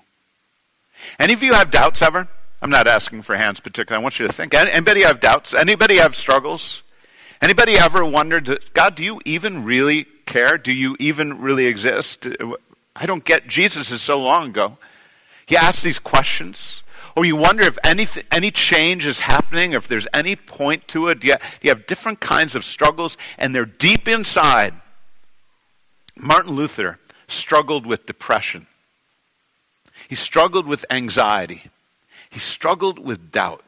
Any 1.20 1.32
of 1.32 1.44
you 1.44 1.52
have 1.52 1.70
doubts 1.70 2.02
ever? 2.02 2.26
I'm 2.60 2.70
not 2.70 2.88
asking 2.88 3.22
for 3.22 3.36
hands 3.36 3.60
particularly. 3.60 4.02
I 4.02 4.02
want 4.02 4.18
you 4.18 4.26
to 4.26 4.32
think. 4.32 4.52
Anybody 4.52 5.02
have 5.02 5.20
doubts? 5.20 5.54
Anybody 5.54 5.98
have 5.98 6.16
struggles? 6.16 6.82
Anybody 7.40 7.78
ever 7.78 8.04
wondered, 8.04 8.58
God, 8.74 8.96
do 8.96 9.04
you 9.04 9.20
even 9.24 9.64
really 9.64 10.06
care? 10.26 10.58
Do 10.58 10.72
you 10.72 10.96
even 10.98 11.40
really 11.40 11.66
exist? 11.66 12.26
I 12.94 13.06
don't 13.06 13.24
get 13.24 13.46
Jesus 13.46 13.90
is 13.90 14.02
so 14.02 14.20
long 14.20 14.48
ago. 14.48 14.78
He 15.46 15.56
asks 15.56 15.82
these 15.82 15.98
questions. 15.98 16.82
Or 17.14 17.24
you 17.24 17.36
wonder 17.36 17.64
if 17.64 17.78
any, 17.84 18.06
any 18.30 18.50
change 18.50 19.04
is 19.04 19.20
happening, 19.20 19.74
or 19.74 19.78
if 19.78 19.88
there's 19.88 20.08
any 20.14 20.34
point 20.34 20.88
to 20.88 21.08
it. 21.08 21.22
You, 21.22 21.34
you 21.60 21.70
have 21.70 21.86
different 21.86 22.20
kinds 22.20 22.54
of 22.54 22.64
struggles, 22.64 23.18
and 23.36 23.54
they're 23.54 23.66
deep 23.66 24.08
inside. 24.08 24.74
Martin 26.16 26.52
Luther 26.52 26.98
struggled 27.28 27.86
with 27.86 28.06
depression. 28.06 28.66
He 30.08 30.14
struggled 30.14 30.66
with 30.66 30.86
anxiety. 30.90 31.64
He 32.30 32.38
struggled 32.38 32.98
with 32.98 33.30
doubt. 33.30 33.62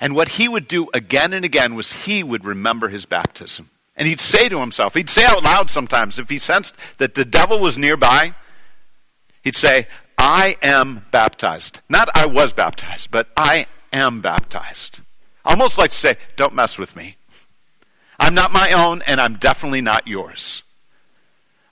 And 0.00 0.14
what 0.14 0.28
he 0.28 0.48
would 0.48 0.68
do 0.68 0.88
again 0.94 1.32
and 1.32 1.44
again 1.44 1.74
was 1.74 1.92
he 1.92 2.22
would 2.22 2.44
remember 2.44 2.88
his 2.88 3.06
baptism. 3.06 3.70
And 3.96 4.08
he'd 4.08 4.20
say 4.20 4.48
to 4.48 4.60
himself, 4.60 4.94
he'd 4.94 5.10
say 5.10 5.24
out 5.24 5.42
loud 5.42 5.70
sometimes, 5.70 6.18
if 6.18 6.28
he 6.28 6.38
sensed 6.38 6.74
that 6.98 7.14
the 7.14 7.24
devil 7.24 7.60
was 7.60 7.76
nearby, 7.76 8.34
he'd 9.42 9.56
say, 9.56 9.86
I 10.16 10.56
am 10.62 11.04
baptized. 11.10 11.80
Not 11.88 12.08
I 12.14 12.26
was 12.26 12.52
baptized, 12.52 13.10
but 13.10 13.28
I 13.36 13.66
am 13.92 14.20
baptized. 14.20 15.00
Almost 15.44 15.78
like 15.78 15.90
to 15.90 15.96
say, 15.96 16.16
don't 16.36 16.54
mess 16.54 16.78
with 16.78 16.96
me. 16.96 17.16
I'm 18.18 18.34
not 18.34 18.52
my 18.52 18.70
own, 18.72 19.02
and 19.02 19.20
I'm 19.20 19.36
definitely 19.36 19.80
not 19.80 20.06
yours. 20.06 20.62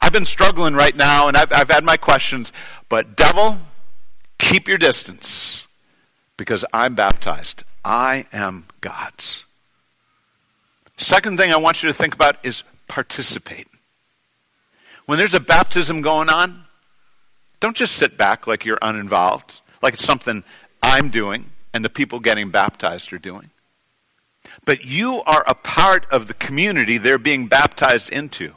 I've 0.03 0.13
been 0.13 0.25
struggling 0.25 0.75
right 0.75 0.97
now, 0.97 1.29
and 1.29 1.37
I've, 1.37 1.53
I've 1.53 1.71
had 1.71 1.85
my 1.85 1.97
questions, 1.97 2.53
but 2.89 3.17
devil, 3.17 3.61
Keep 4.41 4.69
your 4.69 4.79
distance 4.79 5.69
because 6.37 6.65
I'm 6.73 6.95
baptized. 6.95 7.63
I 7.85 8.25
am 8.33 8.67
God's. 8.81 9.45
Second 11.01 11.39
thing 11.39 11.51
I 11.51 11.57
want 11.57 11.83
you 11.83 11.89
to 11.89 11.95
think 11.95 12.15
about 12.15 12.45
is 12.45 12.63
participate. 12.87 13.67
When 15.07 15.19
there's 15.19 15.33
a 15.33 15.41
baptism 15.41 16.03
going 16.03 16.29
on, 16.29 16.65
don't 17.59 17.75
just 17.75 17.95
sit 17.95 18.19
back 18.19 18.47
like 18.47 18.67
you're 18.67 18.79
uninvolved, 18.83 19.61
like 19.83 19.95
it's 19.95 20.05
something 20.05 20.45
I'm 20.83 21.09
doing 21.09 21.47
and 21.73 21.83
the 21.83 21.89
people 21.89 22.21
getting 22.21 22.51
baptized 22.51 23.15
are 23.15 23.19
doing. 23.19 23.49
But 24.67 24.85
you 24.85 25.23
are 25.23 25.43
a 25.47 25.55
part 25.55 26.05
of 26.13 26.29
the 26.29 26.35
community 26.35 26.99
they're 26.99 27.19
being 27.19 27.47
baptized 27.47 28.11
into. 28.11 28.53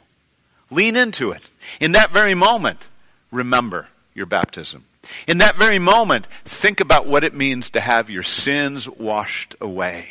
Lean 0.70 0.96
into 0.96 1.30
it. 1.30 1.42
In 1.80 1.92
that 1.92 2.12
very 2.12 2.34
moment, 2.34 2.88
remember 3.32 3.88
your 4.14 4.26
baptism. 4.26 4.84
In 5.26 5.38
that 5.38 5.56
very 5.56 5.78
moment, 5.78 6.26
think 6.44 6.80
about 6.80 7.06
what 7.06 7.24
it 7.24 7.34
means 7.34 7.70
to 7.70 7.80
have 7.80 8.10
your 8.10 8.22
sins 8.22 8.86
washed 8.86 9.54
away 9.62 10.08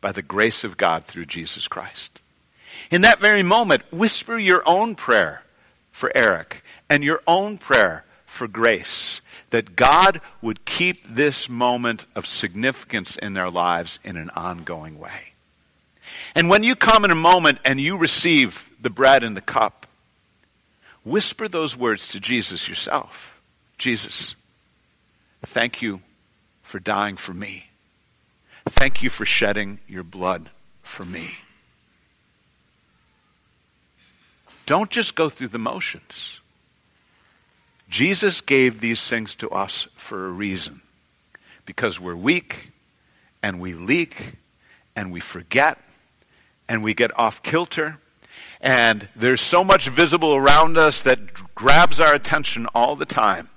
by 0.00 0.12
the 0.12 0.22
grace 0.22 0.64
of 0.64 0.76
God 0.76 1.04
through 1.04 1.26
Jesus 1.26 1.68
Christ. 1.68 2.20
In 2.90 3.02
that 3.02 3.20
very 3.20 3.42
moment, 3.42 3.82
whisper 3.92 4.38
your 4.38 4.62
own 4.66 4.94
prayer 4.94 5.42
for 5.90 6.12
Eric 6.14 6.62
and 6.88 7.02
your 7.02 7.20
own 7.26 7.58
prayer 7.58 8.04
for 8.24 8.46
grace 8.46 9.20
that 9.50 9.76
God 9.76 10.20
would 10.42 10.64
keep 10.64 11.06
this 11.06 11.48
moment 11.48 12.06
of 12.14 12.26
significance 12.26 13.16
in 13.16 13.34
their 13.34 13.50
lives 13.50 13.98
in 14.04 14.16
an 14.16 14.30
ongoing 14.30 14.98
way. 14.98 15.32
And 16.34 16.48
when 16.48 16.62
you 16.62 16.76
come 16.76 17.04
in 17.04 17.10
a 17.10 17.16
moment 17.16 17.58
and 17.64 17.80
you 17.80 17.96
receive 17.96 18.68
the 18.80 18.90
bread 18.90 19.24
and 19.24 19.36
the 19.36 19.40
cup, 19.40 19.86
whisper 21.04 21.48
those 21.48 21.76
words 21.76 22.08
to 22.08 22.20
Jesus 22.20 22.68
yourself. 22.68 23.40
Jesus, 23.78 24.34
thank 25.42 25.80
you 25.82 26.00
for 26.62 26.78
dying 26.78 27.16
for 27.16 27.32
me. 27.32 27.67
Thank 28.68 29.02
you 29.02 29.10
for 29.10 29.24
shedding 29.24 29.80
your 29.88 30.02
blood 30.02 30.50
for 30.82 31.04
me. 31.04 31.36
Don't 34.66 34.90
just 34.90 35.14
go 35.14 35.28
through 35.28 35.48
the 35.48 35.58
motions. 35.58 36.40
Jesus 37.88 38.40
gave 38.40 38.80
these 38.80 39.02
things 39.02 39.34
to 39.36 39.48
us 39.50 39.88
for 39.96 40.26
a 40.26 40.30
reason. 40.30 40.82
Because 41.64 41.98
we're 41.98 42.16
weak 42.16 42.70
and 43.42 43.60
we 43.60 43.74
leak 43.74 44.34
and 44.94 45.10
we 45.12 45.20
forget 45.20 45.78
and 46.68 46.82
we 46.82 46.94
get 46.94 47.16
off 47.18 47.42
kilter 47.42 47.98
and 48.60 49.08
there's 49.14 49.40
so 49.40 49.62
much 49.62 49.88
visible 49.88 50.34
around 50.34 50.76
us 50.76 51.02
that 51.02 51.54
grabs 51.54 52.00
our 52.00 52.14
attention 52.14 52.66
all 52.74 52.96
the 52.96 53.06
time. 53.06 53.48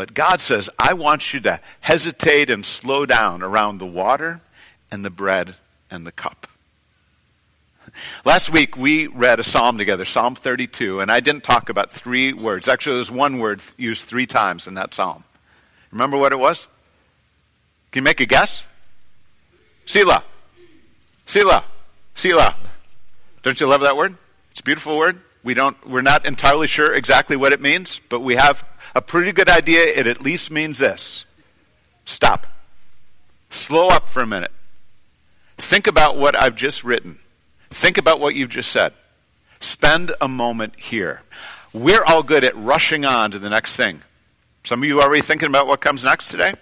But 0.00 0.14
God 0.14 0.40
says, 0.40 0.70
I 0.78 0.94
want 0.94 1.34
you 1.34 1.40
to 1.40 1.60
hesitate 1.80 2.48
and 2.48 2.64
slow 2.64 3.04
down 3.04 3.42
around 3.42 3.76
the 3.76 3.86
water 3.86 4.40
and 4.90 5.04
the 5.04 5.10
bread 5.10 5.56
and 5.90 6.06
the 6.06 6.10
cup. 6.10 6.46
Last 8.24 8.48
week 8.48 8.78
we 8.78 9.08
read 9.08 9.40
a 9.40 9.44
psalm 9.44 9.76
together, 9.76 10.06
Psalm 10.06 10.36
32, 10.36 11.00
and 11.00 11.12
I 11.12 11.20
didn't 11.20 11.44
talk 11.44 11.68
about 11.68 11.92
three 11.92 12.32
words. 12.32 12.66
Actually, 12.66 12.96
there's 12.96 13.10
one 13.10 13.40
word 13.40 13.60
used 13.76 14.04
three 14.04 14.24
times 14.24 14.66
in 14.66 14.72
that 14.72 14.94
psalm. 14.94 15.22
Remember 15.90 16.16
what 16.16 16.32
it 16.32 16.38
was? 16.38 16.66
Can 17.92 18.00
you 18.00 18.04
make 18.04 18.20
a 18.20 18.26
guess? 18.26 18.62
Selah. 19.84 20.24
Selah. 21.26 21.66
Selah. 22.14 22.56
Don't 23.42 23.60
you 23.60 23.66
love 23.66 23.82
that 23.82 23.98
word? 23.98 24.16
It's 24.52 24.60
a 24.60 24.64
beautiful 24.64 24.96
word. 24.96 25.20
We 25.42 25.54
don't, 25.54 25.76
we're 25.88 26.02
not 26.02 26.26
entirely 26.26 26.66
sure 26.66 26.92
exactly 26.92 27.36
what 27.36 27.52
it 27.52 27.60
means, 27.60 28.00
but 28.08 28.20
we 28.20 28.34
have 28.34 28.64
a 28.94 29.00
pretty 29.00 29.32
good 29.32 29.48
idea. 29.48 29.82
It 29.82 30.06
at 30.06 30.20
least 30.20 30.50
means 30.50 30.78
this 30.78 31.24
stop. 32.04 32.46
Slow 33.50 33.88
up 33.88 34.08
for 34.08 34.22
a 34.22 34.26
minute. 34.26 34.52
think 35.56 35.86
about 35.86 36.16
what 36.16 36.36
I've 36.36 36.56
just 36.56 36.84
written. 36.84 37.18
Think 37.70 37.98
about 37.98 38.20
what 38.20 38.34
you've 38.34 38.50
just 38.50 38.70
said. 38.70 38.92
Spend 39.60 40.12
a 40.20 40.28
moment 40.28 40.78
here. 40.78 41.22
We're 41.72 42.02
all 42.04 42.22
good 42.22 42.44
at 42.44 42.56
rushing 42.56 43.04
on 43.04 43.30
to 43.32 43.38
the 43.38 43.50
next 43.50 43.76
thing. 43.76 44.02
Some 44.64 44.82
of 44.82 44.88
you 44.88 45.00
are 45.00 45.04
already 45.04 45.22
thinking 45.22 45.48
about 45.48 45.66
what 45.66 45.80
comes 45.80 46.04
next 46.04 46.28
today? 46.28 46.54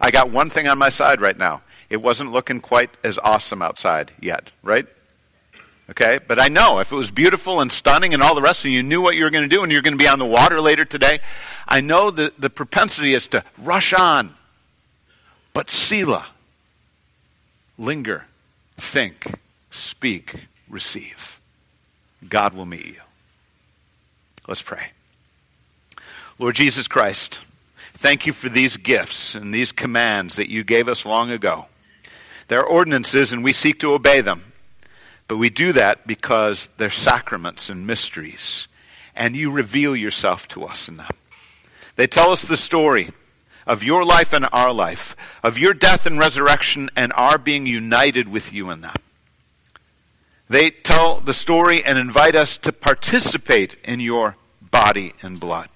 I 0.00 0.10
got 0.10 0.30
one 0.30 0.50
thing 0.50 0.68
on 0.68 0.78
my 0.78 0.88
side 0.88 1.20
right 1.20 1.36
now. 1.36 1.62
It 1.88 1.98
wasn't 1.98 2.32
looking 2.32 2.60
quite 2.60 2.90
as 3.04 3.18
awesome 3.18 3.62
outside 3.62 4.12
yet, 4.20 4.50
right? 4.62 4.86
Okay, 5.88 6.18
but 6.26 6.40
I 6.40 6.48
know 6.48 6.80
if 6.80 6.90
it 6.90 6.96
was 6.96 7.12
beautiful 7.12 7.60
and 7.60 7.70
stunning 7.70 8.12
and 8.12 8.22
all 8.22 8.34
the 8.34 8.42
rest 8.42 8.64
of 8.64 8.70
you 8.70 8.82
knew 8.82 9.00
what 9.00 9.14
you 9.14 9.22
were 9.22 9.30
going 9.30 9.48
to 9.48 9.54
do 9.54 9.62
and 9.62 9.70
you're 9.70 9.82
going 9.82 9.96
to 9.96 10.02
be 10.02 10.08
on 10.08 10.18
the 10.18 10.26
water 10.26 10.60
later 10.60 10.84
today, 10.84 11.20
I 11.68 11.80
know 11.80 12.10
that 12.10 12.40
the 12.40 12.50
propensity 12.50 13.14
is 13.14 13.28
to 13.28 13.44
rush 13.56 13.92
on. 13.92 14.34
But 15.52 15.70
Selah, 15.70 16.26
linger, 17.78 18.24
think, 18.76 19.38
speak, 19.70 20.48
receive. 20.68 21.40
God 22.28 22.54
will 22.54 22.66
meet 22.66 22.86
you. 22.86 23.00
Let's 24.48 24.62
pray. 24.62 24.90
Lord 26.38 26.56
Jesus 26.56 26.88
Christ, 26.88 27.40
thank 27.94 28.26
you 28.26 28.32
for 28.32 28.48
these 28.48 28.76
gifts 28.76 29.34
and 29.36 29.54
these 29.54 29.72
commands 29.72 30.36
that 30.36 30.50
you 30.50 30.64
gave 30.64 30.88
us 30.88 31.06
long 31.06 31.30
ago. 31.30 31.66
They're 32.48 32.64
ordinances 32.64 33.32
and 33.32 33.44
we 33.44 33.52
seek 33.52 33.80
to 33.80 33.92
obey 33.92 34.20
them. 34.20 34.52
But 35.28 35.38
we 35.38 35.50
do 35.50 35.72
that 35.72 36.06
because 36.06 36.70
they're 36.76 36.90
sacraments 36.90 37.68
and 37.68 37.86
mysteries, 37.86 38.68
and 39.14 39.34
you 39.34 39.50
reveal 39.50 39.96
yourself 39.96 40.46
to 40.48 40.64
us 40.64 40.88
in 40.88 40.98
them. 40.98 41.10
They 41.96 42.06
tell 42.06 42.30
us 42.30 42.42
the 42.42 42.56
story 42.56 43.10
of 43.66 43.82
your 43.82 44.04
life 44.04 44.32
and 44.32 44.46
our 44.52 44.72
life, 44.72 45.16
of 45.42 45.58
your 45.58 45.74
death 45.74 46.06
and 46.06 46.18
resurrection, 46.18 46.90
and 46.94 47.12
our 47.14 47.38
being 47.38 47.66
united 47.66 48.28
with 48.28 48.52
you 48.52 48.70
in 48.70 48.82
them. 48.82 48.94
They 50.48 50.70
tell 50.70 51.20
the 51.20 51.34
story 51.34 51.84
and 51.84 51.98
invite 51.98 52.36
us 52.36 52.56
to 52.58 52.72
participate 52.72 53.76
in 53.82 53.98
your 53.98 54.36
body 54.60 55.12
and 55.22 55.40
blood 55.40 55.68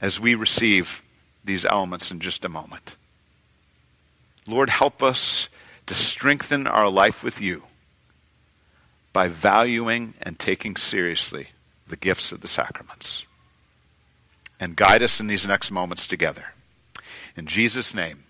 as 0.00 0.18
we 0.18 0.34
receive 0.34 1.02
these 1.44 1.64
elements 1.64 2.10
in 2.10 2.18
just 2.18 2.44
a 2.44 2.48
moment. 2.48 2.96
Lord, 4.48 4.70
help 4.70 5.04
us 5.04 5.48
to 5.86 5.94
strengthen 5.94 6.66
our 6.66 6.88
life 6.88 7.22
with 7.22 7.40
you 7.40 7.62
by 9.16 9.28
valuing 9.28 10.12
and 10.20 10.38
taking 10.38 10.76
seriously 10.76 11.48
the 11.88 11.96
gifts 11.96 12.32
of 12.32 12.42
the 12.42 12.46
sacraments. 12.46 13.24
And 14.60 14.76
guide 14.76 15.02
us 15.02 15.20
in 15.20 15.26
these 15.26 15.46
next 15.46 15.70
moments 15.70 16.06
together. 16.06 16.44
In 17.34 17.46
Jesus' 17.46 17.94
name, 17.94 18.24